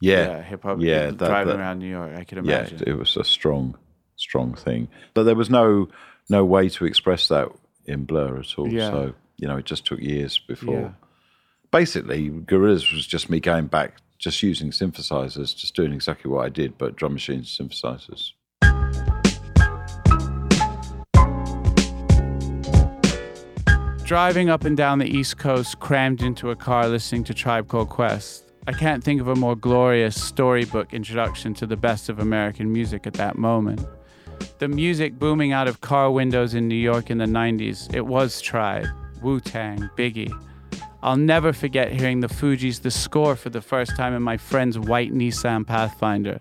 [0.00, 0.78] yeah, hip hop.
[0.80, 2.82] Yeah, that- driving that- around New York, I could yeah, imagine.
[2.88, 3.76] it was a strong,
[4.20, 4.88] strong thing.
[5.14, 5.88] But there was no
[6.28, 7.48] no way to express that
[7.86, 8.68] in Blur at all.
[8.68, 8.90] Yeah.
[8.90, 10.80] So you know, it just took years before.
[10.80, 10.90] Yeah.
[11.70, 16.48] Basically, Gorillaz was just me going back, just using synthesizers, just doing exactly what I
[16.48, 18.32] did, but drum machines, synthesizers.
[24.04, 27.90] Driving up and down the East Coast, crammed into a car listening to Tribe Called
[27.90, 28.44] Quest.
[28.66, 33.06] I can't think of a more glorious storybook introduction to the best of American music
[33.06, 33.86] at that moment.
[34.58, 38.40] The music booming out of car windows in New York in the 90s, it was
[38.40, 38.86] Tribe,
[39.22, 40.32] Wu Tang, Biggie.
[41.02, 44.78] I'll never forget hearing the Fugees' The Score for the first time in my friend's
[44.78, 46.36] white Nissan Pathfinder.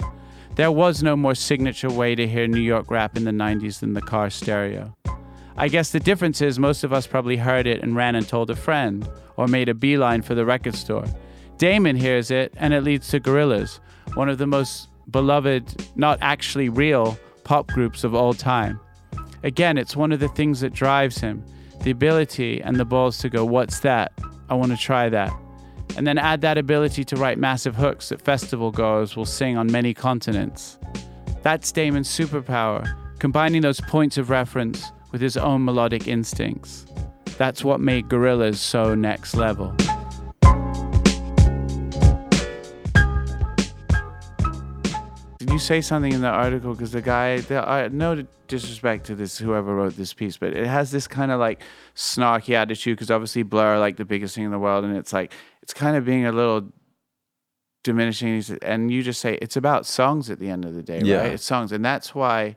[0.55, 3.93] There was no more signature way to hear New York rap in the 90s than
[3.93, 4.93] the car stereo.
[5.55, 8.49] I guess the difference is most of us probably heard it and ran and told
[8.49, 11.05] a friend, or made a beeline for the record store.
[11.57, 13.79] Damon hears it, and it leads to Gorillaz,
[14.15, 17.17] one of the most beloved, not actually real,
[17.49, 18.79] pop groups of all time.
[19.41, 21.43] Again, it's one of the things that drives him
[21.81, 24.11] the ability and the balls to go, What's that?
[24.51, 25.33] I want to try that.
[25.97, 29.71] And then add that ability to write massive hooks that festival goers will sing on
[29.71, 30.77] many continents.
[31.41, 32.87] That's Damon's superpower,
[33.17, 36.85] combining those points of reference with his own melodic instincts.
[37.39, 39.75] That's what made Gorillaz so next level.
[45.59, 46.71] You say something in the article?
[46.73, 50.65] Because the guy, the, I, no disrespect to this, whoever wrote this piece, but it
[50.65, 51.61] has this kind of like
[51.95, 52.95] snarky attitude.
[52.97, 55.73] Because obviously, Blur are like the biggest thing in the world, and it's like it's
[55.73, 56.71] kind of being a little
[57.83, 58.41] diminishing.
[58.61, 61.17] And you just say it's about songs at the end of the day, Yeah.
[61.23, 61.33] right?
[61.33, 62.55] It's songs, and that's why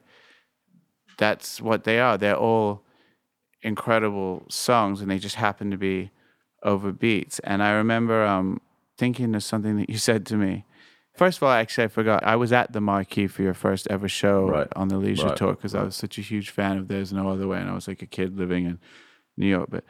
[1.19, 2.17] that's what they are.
[2.17, 2.85] They're all
[3.63, 6.13] incredible songs, and they just happen to be
[6.63, 7.41] over beats.
[7.41, 8.61] And I remember um,
[8.97, 10.65] thinking of something that you said to me.
[11.15, 12.25] First of all, actually, I forgot.
[12.25, 14.69] I was at the Marquee for your first ever show Right.
[14.75, 15.37] on the Leisure Right.
[15.37, 17.75] Tour because I was such a huge fan of There's No Other Way, and I
[17.75, 18.79] was like a kid living in
[19.37, 19.69] New York.
[19.71, 19.85] But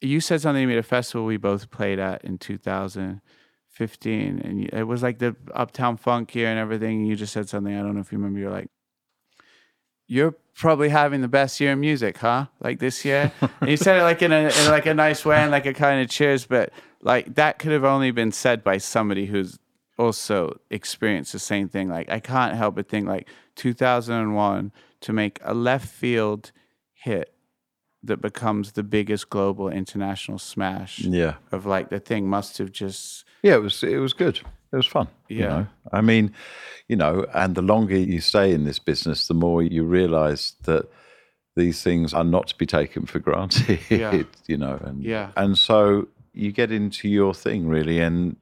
[0.00, 4.68] you said something to me at a festival we both played at in 2015, and
[4.72, 6.98] it was like the Uptown Funk here and everything.
[6.98, 7.74] And you just said something.
[7.74, 8.40] I don't know if you remember.
[8.40, 8.68] You're like,
[10.08, 12.46] "You're probably having the best year in music, huh?
[12.60, 15.36] Like this year." and you said it like in a in like a nice way
[15.36, 18.78] and like a kind of cheers, but like that could have only been said by
[18.78, 19.58] somebody who's
[19.98, 21.88] also experienced the same thing.
[21.88, 26.52] Like I can't help but think like 2001 to make a left field
[26.94, 27.32] hit
[28.02, 31.34] that becomes the biggest global international smash Yeah.
[31.50, 34.40] of like the thing must have just Yeah, it was it was good.
[34.72, 35.08] It was fun.
[35.28, 35.48] You Yeah.
[35.48, 35.66] know?
[35.92, 36.32] I mean,
[36.88, 40.86] you know, and the longer you stay in this business, the more you realise that
[41.56, 43.78] these things are not to be taken for granted.
[43.90, 44.22] Yeah.
[44.46, 45.30] You know, and Yeah.
[45.36, 48.36] and so you get into your thing really, and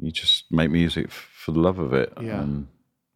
[0.00, 2.12] you just make music f- for the love of it.
[2.20, 2.40] Yeah.
[2.40, 2.68] And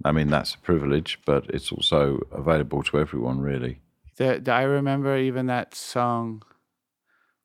[0.05, 3.81] I mean, that's a privilege, but it's also available to everyone, really.
[4.17, 6.43] the, the- I remember even that song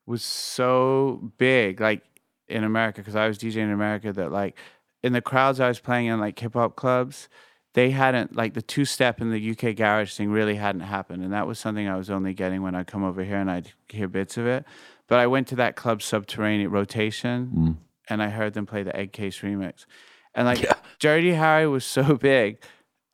[0.06, 2.02] was so big, like
[2.48, 4.12] in America, because I was DJing in America.
[4.12, 4.58] That like
[5.02, 7.28] in the crowds I was playing in, like hip hop clubs,
[7.74, 11.32] they hadn't like the two step in the UK garage thing really hadn't happened, and
[11.32, 14.08] that was something I was only getting when I'd come over here and I'd hear
[14.08, 14.64] bits of it.
[15.06, 17.76] But I went to that club Subterranean Rotation, mm.
[18.10, 19.86] And I heard them play the Ed Case remix,
[20.34, 20.64] and like
[20.98, 22.58] Dirty Harry was so big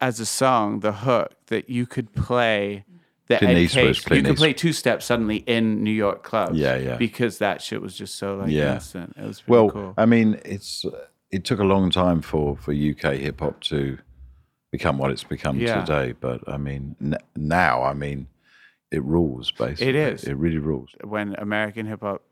[0.01, 2.85] as a song, the hook that you could play
[3.29, 4.05] the Clint Eastwood, Case.
[4.05, 6.59] Clint you could play two step suddenly in New York clubs.
[6.59, 6.97] Yeah, yeah.
[6.97, 8.75] Because that shit was just so like Yeah.
[8.75, 9.15] instant.
[9.17, 9.95] It was pretty Well, cool.
[9.97, 13.99] I mean, it's uh, it took a long time for for UK hip hop to
[14.73, 15.81] become what it's become Yeah.
[15.85, 16.13] today.
[16.19, 18.29] But I mean, n- now I mean,
[18.91, 19.89] it rules basically.
[19.89, 20.25] It is.
[20.25, 20.91] It really rules.
[21.05, 22.23] when American hip hop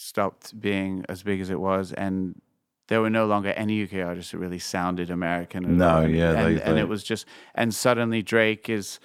[0.00, 2.40] stopped being as big as it was, and
[2.88, 5.76] there were no longer any UK artists that really sounded American.
[5.76, 6.02] No, all.
[6.02, 8.98] and, yeah, and, they- and they- it was just, and suddenly Drake is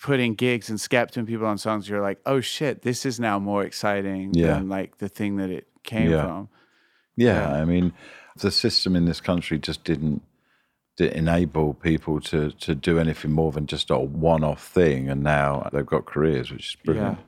[0.00, 1.88] putting gigs and Skepta and people on songs.
[1.88, 4.54] You're like, oh shit, this is now more exciting Yeah.
[4.54, 6.24] than like the thing that it came Yeah.
[6.24, 6.48] from.
[7.14, 7.92] Yeah, I mean,
[8.36, 10.22] the system in this country just didn't,
[10.98, 15.68] enable people to to do anything more than just a one off thing, and now
[15.72, 17.18] they've got careers, which is brilliant.
[17.18, 17.24] Yeah.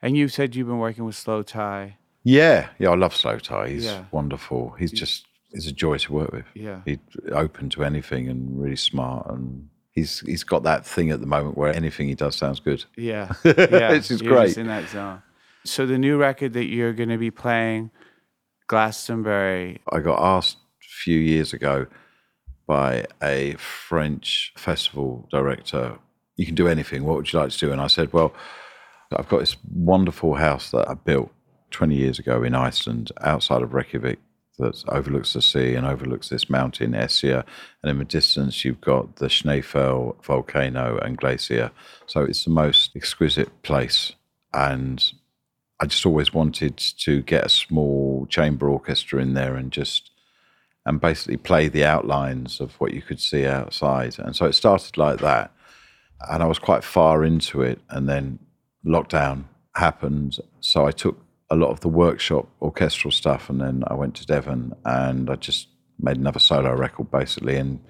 [0.00, 1.94] And you said you've been working with slowthai.
[2.24, 3.68] Yeah, yeah, I love slowthai.
[3.68, 4.04] He's Yeah.
[4.10, 4.74] wonderful.
[4.78, 6.44] He's just he's a joy to work with.
[6.54, 6.82] Yeah.
[6.84, 6.98] He's
[7.32, 11.56] open to anything and really smart and he's he's got that thing at the moment
[11.56, 12.84] where anything he does sounds good.
[12.96, 14.58] Yeah, yeah, This is great.
[14.58, 15.22] in that zone.
[15.64, 17.90] So the new record that you're going to be playing,
[18.68, 19.80] Glastonbury.
[19.92, 21.86] I got asked a few years ago
[22.66, 25.98] by a French festival director,
[26.36, 27.04] you can do anything.
[27.04, 27.72] What would you like to do?
[27.72, 28.32] And I said, well,
[29.16, 31.32] I've got this wonderful house that I built
[31.70, 34.18] 20 years ago in Iceland outside of Reykjavik
[34.58, 37.44] that overlooks the sea and overlooks this mountain, Esja.
[37.82, 41.70] And in the distance, you've got the Snæfell volcano and glacier.
[42.06, 44.12] So it's the most exquisite place.
[44.52, 45.12] And
[45.80, 50.10] I just always wanted to get a small chamber orchestra in there and just
[50.84, 54.18] and basically play the outlines of what you could see outside.
[54.18, 55.52] And so it started like that.
[56.30, 57.78] And I was quite far into it.
[57.90, 58.38] And then
[58.84, 59.44] lockdown
[59.74, 60.38] happened.
[60.60, 61.18] So I took
[61.50, 65.36] a lot of the workshop orchestral stuff and then I went to Devon and I
[65.36, 65.68] just
[65.98, 67.80] made another solo record basically and,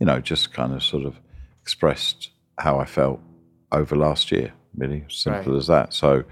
[0.00, 1.16] you know, just kind of sort of
[1.62, 3.20] expressed how I felt
[3.72, 5.04] over last year, really.
[5.08, 5.58] Simple Right.
[5.58, 5.94] as that.
[5.94, 6.24] So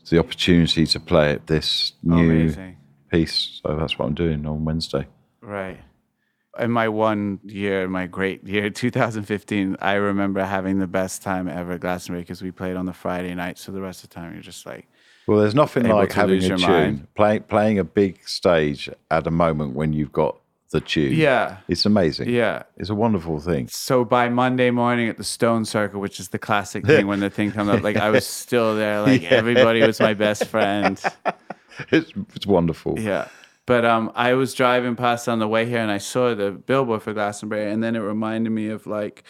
[0.00, 2.76] it's the opportunity to play at this new Amazing.
[3.12, 3.60] piece.
[3.62, 5.06] So that's what I'm doing on Wednesday.
[5.42, 5.80] Right.
[6.58, 11.72] In my one year, my great year, 2015, I remember having the best time ever
[11.72, 13.58] at Glastonbury because we played on the Friday night.
[13.58, 14.88] So the rest of the time, you're just like,
[15.28, 17.14] Well, there's nothing like having a your tune, mind.
[17.14, 21.12] play, playing a big stage at a moment when you've got the tune.
[21.14, 22.28] yeah, It's amazing.
[22.30, 22.62] yeah.
[22.76, 23.68] It's a wonderful thing.
[23.68, 27.30] So by Monday morning at the Stone Circle, which is the classic thing when the
[27.30, 31.00] thing comes up, like I was still there, like everybody was my best friend.
[31.92, 32.98] It's, it's wonderful.
[32.98, 33.28] Yeah.
[33.64, 37.02] But um, I was driving past on the way here and I saw the billboard
[37.02, 39.22] for Glastonbury, and then it reminded me of like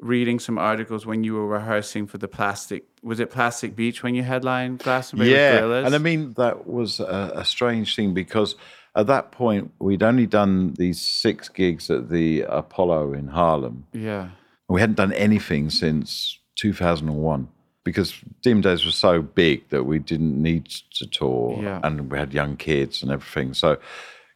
[0.00, 2.84] reading some articles when you were rehearsing for the Plastic.
[3.02, 5.30] Was it Plastic Beach when you headlined Glastonbury?
[5.32, 8.56] Yeah, and I mean that was a, a strange thing because
[8.96, 13.86] at that point we'd only done these six gigs at the Apollo in Harlem.
[13.92, 14.28] yeah,
[14.68, 17.48] We hadn't done anything since 2001
[17.84, 21.80] because Demon Days was so big that we didn't need to tour, Yeah.
[21.82, 23.52] and we had young kids and everything.
[23.54, 23.78] So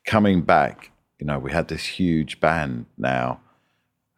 [0.07, 3.41] coming back, you know, we had this huge band now,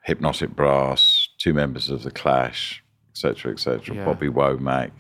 [0.05, 3.97] Hypnotic Brass, two members of the Clash, etc., etc.
[3.97, 4.05] Yeah.
[4.05, 4.93] Bobby Womack,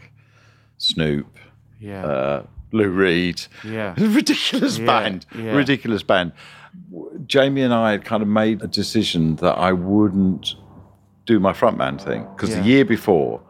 [0.79, 1.39] Snoop,
[1.79, 3.43] yeah, uh, Lou Reed.
[3.63, 5.27] yeah, ridiculous Yeah, band.
[5.35, 6.33] Ridiculous band.
[7.27, 10.55] Jamie and I had kind of made a decision that I wouldn't
[11.27, 13.41] do my frontman thing because the year before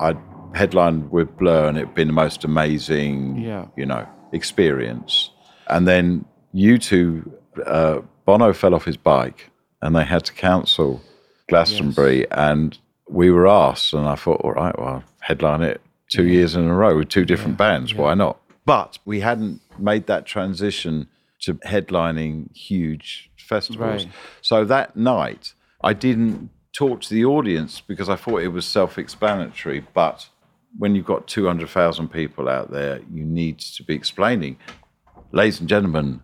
[0.00, 0.16] I'd
[0.54, 3.66] headlined with Blur and it'd been the most amazing, Yeah.
[3.76, 5.30] you know, experience.
[5.68, 6.24] And then
[6.54, 7.30] U2,
[7.66, 11.00] uh, Bono fell off his bike and they had to cancel
[11.48, 12.78] Glastonbury and
[13.08, 15.80] we were asked and I thought, all right, well, headline it
[16.10, 17.94] two years in a row with two different bands.
[17.94, 18.38] Why not?
[18.64, 21.08] But we hadn't made that transition
[21.42, 24.04] to headlining huge festivals.
[24.04, 24.14] Right.
[24.40, 28.98] So that night, I didn't talk to the audience because I thought it was self
[28.98, 29.84] explanatory.
[29.92, 30.28] But
[30.78, 34.58] when you've got 200,000 people out there, you need to be explaining,
[35.32, 36.22] ladies and gentlemen,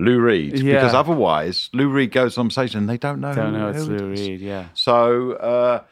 [0.00, 0.58] Lou Reed.
[0.58, 0.74] Yeah.
[0.74, 3.34] Because otherwise, Lou Reed goes on stage and they don't know.
[3.34, 4.10] don't who- know it's Lou.
[4.10, 4.40] Reed.
[4.40, 5.82] Yeah, So uh,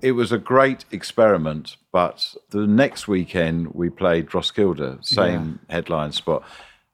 [0.00, 1.76] it was a great experiment.
[1.92, 6.42] But the next weekend we played Roskilde, same headline spot,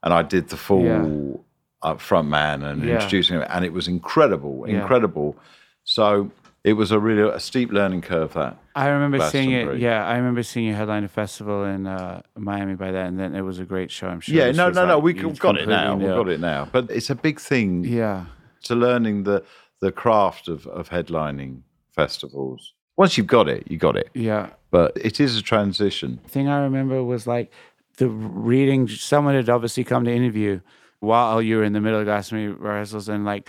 [0.03, 1.89] and I did the full Yeah.
[1.91, 2.95] up front man and Yeah.
[2.95, 4.81] introducing him, and it was incredible, Yeah.
[4.81, 5.37] incredible.
[5.85, 6.31] So
[6.65, 8.35] it was a really a steep learning curve.
[8.35, 9.79] That I remember seeing it.
[9.79, 13.35] Yeah, I remember seeing you headline a festival in uh, Miami by then, and then
[13.35, 14.09] it was a great show.
[14.09, 14.35] I'm sure.
[14.35, 15.97] yeah, This no, was no, no, we, have got it now.
[15.97, 16.69] We've got it now.
[16.71, 18.27] But it's a big thing Yeah,
[18.65, 19.43] to learning the
[19.81, 21.63] the craft of of headlining
[21.95, 22.75] festivals.
[22.97, 24.11] Once you've got it, you got it.
[24.15, 24.51] yeah.
[24.71, 26.19] But it is a transition.
[26.29, 27.53] thing I remember was like
[27.99, 28.89] the reading.
[28.89, 30.61] Someone had obviously come to interview
[31.01, 33.49] while you were in the middle of Glastonbury rehearsals, and like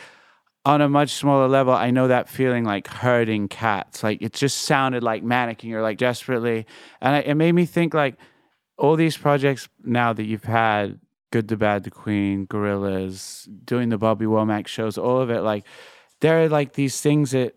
[0.66, 4.04] on a much smaller level, I know that feeling like herding cats.
[4.04, 6.66] Like it just sounded like mannequin or like desperately,
[7.02, 8.16] and I, it made me think like
[8.78, 11.00] all these projects now that you've had.
[11.32, 15.42] Good, the Bad, the Queen, Gorillaz, doing the Bobby Womack shows, all of it.
[15.42, 15.66] Like,
[16.22, 17.56] there are like these things that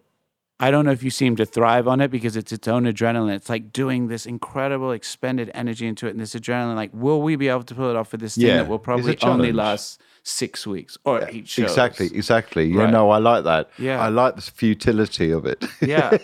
[0.58, 3.34] I don't know if you seem to thrive on it because it's its own adrenaline.
[3.34, 6.76] It's like doing this incredible expended energy into it, and this adrenaline.
[6.76, 8.78] Like, will we be able to pull it off for this thing Yeah, that will
[8.78, 11.70] probably only last six weeks or eight shows?
[11.70, 12.66] Exactly, exactly.
[12.68, 12.90] You Right.
[12.90, 13.68] know, I like that.
[13.78, 14.00] Yeah.
[14.00, 15.62] I like the futility of it.
[15.82, 16.16] Yeah,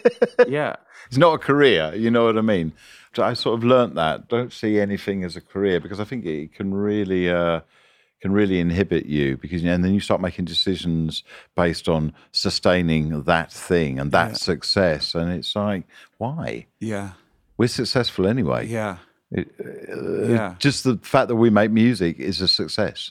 [0.49, 0.77] yeah,
[1.09, 1.95] it's not a career.
[1.95, 2.73] You know what I mean?
[3.19, 4.29] I sort of learnt that.
[4.29, 7.31] Don't see anything as a career because I think it can really.
[7.31, 7.61] Uh,
[8.23, 11.25] can really inhibit you because and then you start making decisions
[11.57, 15.85] based on sustaining that thing and that success and it's like
[16.19, 17.11] why yeah,
[17.59, 18.99] we're successful anyway yeah,
[19.33, 20.55] It- uh, yeah.
[20.59, 23.11] just the fact that we make music is a success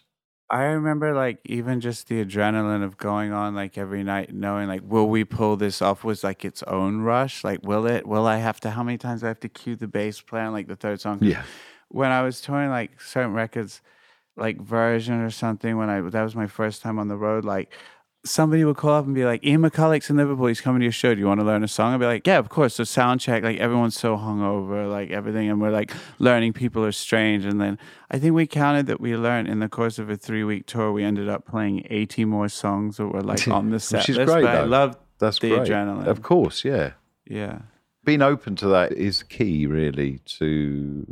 [0.49, 4.82] I remember like even just the adrenaline of going on like every night, knowing like,
[4.86, 7.45] will we pull this off was like its own rush.
[7.45, 8.05] Like, will it?
[8.05, 8.70] Will I have to?
[8.72, 10.99] How many times do I have to cue the bass player on like the third
[10.99, 11.20] song?
[11.22, 11.43] Yeah.
[11.88, 13.82] When I was touring like certain records,
[14.38, 17.72] like Version or something, when I that was my first time on the road, like
[18.24, 20.46] somebody would call up and be like, Ian McCulloch's in Liverpool.
[20.46, 21.14] He's coming to your show.
[21.16, 21.94] Do you want to learn a song?
[21.94, 22.76] I'd be like, yeah, of course.
[22.76, 25.50] So sound check, like everyone's so hungover, like everything.
[25.50, 27.46] And we're like learning people are strange.
[27.46, 27.80] And then
[28.12, 30.92] I think we counted that we learned in the course of a three week tour,
[30.92, 34.18] we ended up playing 80 more songs that were like on the set Which is
[34.18, 35.68] great, But I love That's the great.
[35.68, 36.06] adrenaline.
[36.06, 36.92] Of course, yeah.
[37.26, 37.60] Yeah.
[38.04, 41.06] Being open to that is key, really, to,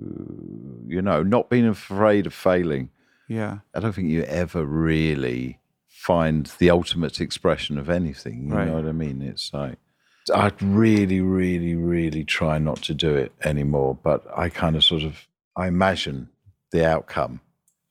[0.87, 2.89] you know, not being afraid of failing.
[3.29, 3.59] Yeah.
[3.73, 8.47] I don't think you ever really find the ultimate expression of anything.
[8.49, 8.67] You Right.
[8.67, 9.21] know what I mean?
[9.21, 9.77] It's like,
[10.33, 15.03] I'd really, really, really try not to do it anymore, but I kind of sort
[15.03, 16.29] of, I imagine
[16.71, 17.39] the outcome.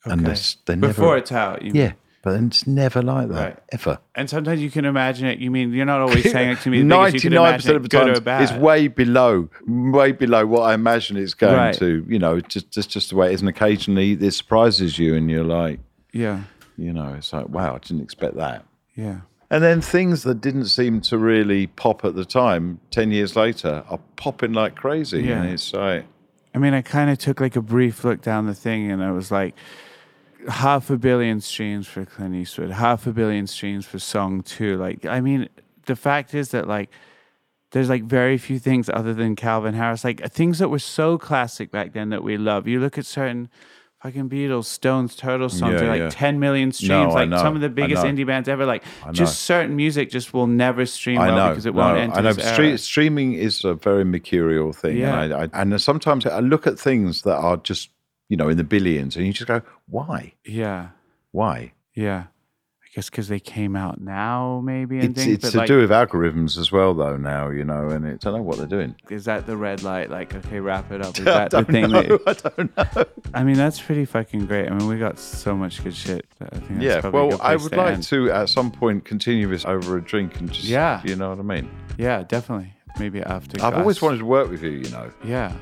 [0.04, 0.30] And Okay.
[0.30, 1.62] this, they never, Before it's out.
[1.62, 1.92] You yeah,
[2.28, 3.58] but it's never like that, Right.
[3.72, 3.98] ever.
[4.14, 5.38] And sometimes you can imagine it.
[5.38, 6.82] You mean you're not always saying it to me.
[6.82, 10.74] because you can Ninety-nine percent of the time, it's way below, way below what I
[10.74, 11.74] imagine it's going Right.
[11.76, 12.04] to.
[12.08, 13.40] You know, just just just the way it is.
[13.40, 15.80] And occasionally, it surprises you, and you're like,
[16.12, 16.42] yeah.
[16.76, 18.64] you know, it's like, wow, I didn't expect that.
[18.94, 19.20] Yeah.
[19.50, 23.82] And then things that didn't seem to really pop at the time, ten years later,
[23.88, 25.22] are popping like crazy.
[25.22, 25.40] Yeah.
[25.42, 26.04] And it's like,
[26.54, 29.10] I mean, I kind of took like a brief look down the thing, and I
[29.12, 29.54] was like,
[30.48, 34.76] half a billion streams for Clint Eastwood, half a billion streams for Song Two.
[34.76, 35.48] Like, I mean,
[35.86, 36.90] the fact is that like,
[37.72, 41.70] there's like very few things other than Calvin Harris, like things that were so classic
[41.70, 42.66] back then that we love.
[42.68, 43.50] You look at certain
[44.02, 46.08] fucking Beatles, Stones, Turtles songs, Yeah, like yeah.
[46.10, 46.88] 10 million streams.
[46.90, 48.64] No, like some of the biggest indie bands ever.
[48.64, 52.20] Like, just certain music just will never stream well because it no, won't enter I
[52.22, 52.32] know.
[52.32, 52.78] this Stre- era.
[52.78, 55.20] streaming is a very mercurial thing, Yeah.
[55.22, 57.90] and, I, I, and sometimes I look at things that are just,
[58.28, 60.88] you know, in the billions, and you just go, why, Yeah.
[61.32, 61.72] why?
[61.94, 62.24] Yeah.
[62.84, 65.34] I guess because they came out now, maybe, and It's, things.
[65.44, 67.18] it's to like, do with algorithms as well, though.
[67.18, 68.94] Now you know, and it, I don't know what they're doing.
[69.10, 70.08] is that the red light?
[70.08, 71.14] Like, okay, wrap it up.
[71.18, 71.90] Is I that the thing?
[71.90, 72.02] know.
[72.02, 73.04] That, I don't know.
[73.34, 74.70] I mean, that's pretty fucking great.
[74.70, 76.24] I mean, we got so much good shit.
[76.38, 78.02] That I think that's Yeah, well, I would to like end.
[78.04, 81.02] to at some point continue this over a drink and just, Yeah.
[81.04, 81.70] you know what I mean.
[81.98, 82.72] Yeah, definitely.
[82.98, 83.62] Maybe after.
[83.62, 85.52] I've always wanted to work with you, you know, Yeah.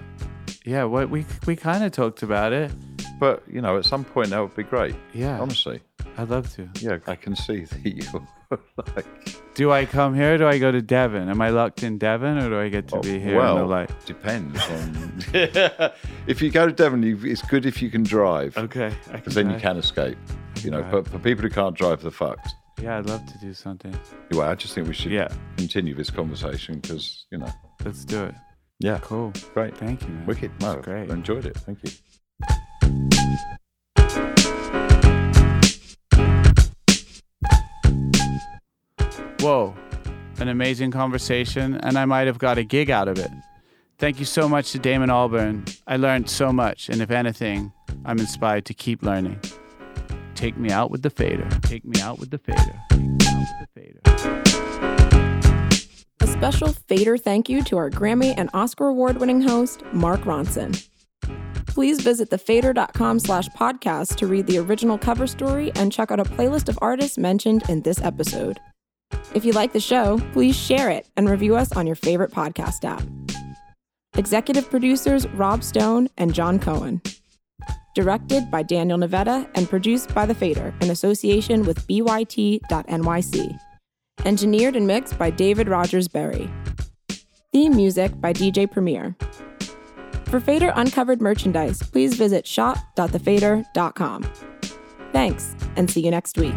[0.66, 0.84] Yeah.
[0.84, 2.70] What we we kind of talked about it.
[3.18, 4.94] but you know, at some point that would be great.
[5.14, 5.40] Yeah.
[5.40, 5.80] honestly,
[6.18, 6.68] I'd love to.
[6.80, 8.58] yeah, I can see that you're
[8.94, 9.06] like,
[9.54, 10.34] Do I come here?
[10.34, 11.28] or Do I go to Devon?
[11.30, 13.36] Am I locked in Devon, or do I get to oh, be here?
[13.36, 13.90] Oh, well, in the light?
[14.06, 15.22] depends on.
[16.26, 18.92] if you go to Devon, you, it's good if you can drive, Okay.
[19.12, 20.18] because then you can escape.
[20.62, 20.92] You know, drive.
[20.92, 22.50] but for people who can't drive, they're fucked.
[22.82, 23.98] Yeah, I'd love to do something.
[24.30, 25.28] Anyway, I just think we should Yeah.
[25.56, 27.50] continue this conversation because you know,
[27.84, 28.34] Let's do it.
[28.80, 29.32] Yeah, Cool.
[29.54, 30.26] great, Thank you, man.
[30.26, 31.10] wicked, no, great.
[31.10, 31.56] I enjoyed it.
[31.58, 31.90] Thank you.
[39.40, 39.74] Whoa,
[40.38, 43.30] an amazing conversation, and I might have got a gig out of it.
[43.98, 45.78] Thank you so much to Damon Albarn.
[45.86, 47.72] I learned so much, and if anything,
[48.04, 49.40] I'm inspired to keep learning.
[50.34, 51.48] Take me out with the fader.
[51.62, 52.80] Take me out with the fader.
[52.90, 54.55] Take me out with the fader.
[56.26, 60.84] A special Fader thank you to our Grammy and Oscar award winning host, Mark Ronson.
[61.66, 66.24] Please visit thefader.com slash podcast to read the original cover story and check out a
[66.24, 68.58] playlist of artists mentioned in this episode.
[69.34, 72.84] If you like the show, please share it and review us on your favorite podcast
[72.84, 73.04] app.
[74.18, 77.02] Executive producers Rob Stone and Jon Cohen.
[77.94, 83.60] Directed by Daniel Nevada and produced by The Fader in association with BYT.NYC.
[84.24, 86.50] Engineered and mixed by David Rogers Berry.
[87.52, 89.16] Theme music by DJ Premier.
[90.26, 94.26] For Fader Uncovered merchandise, please visit shop.thefader.com.
[95.12, 96.54] Thanks, and see you next week.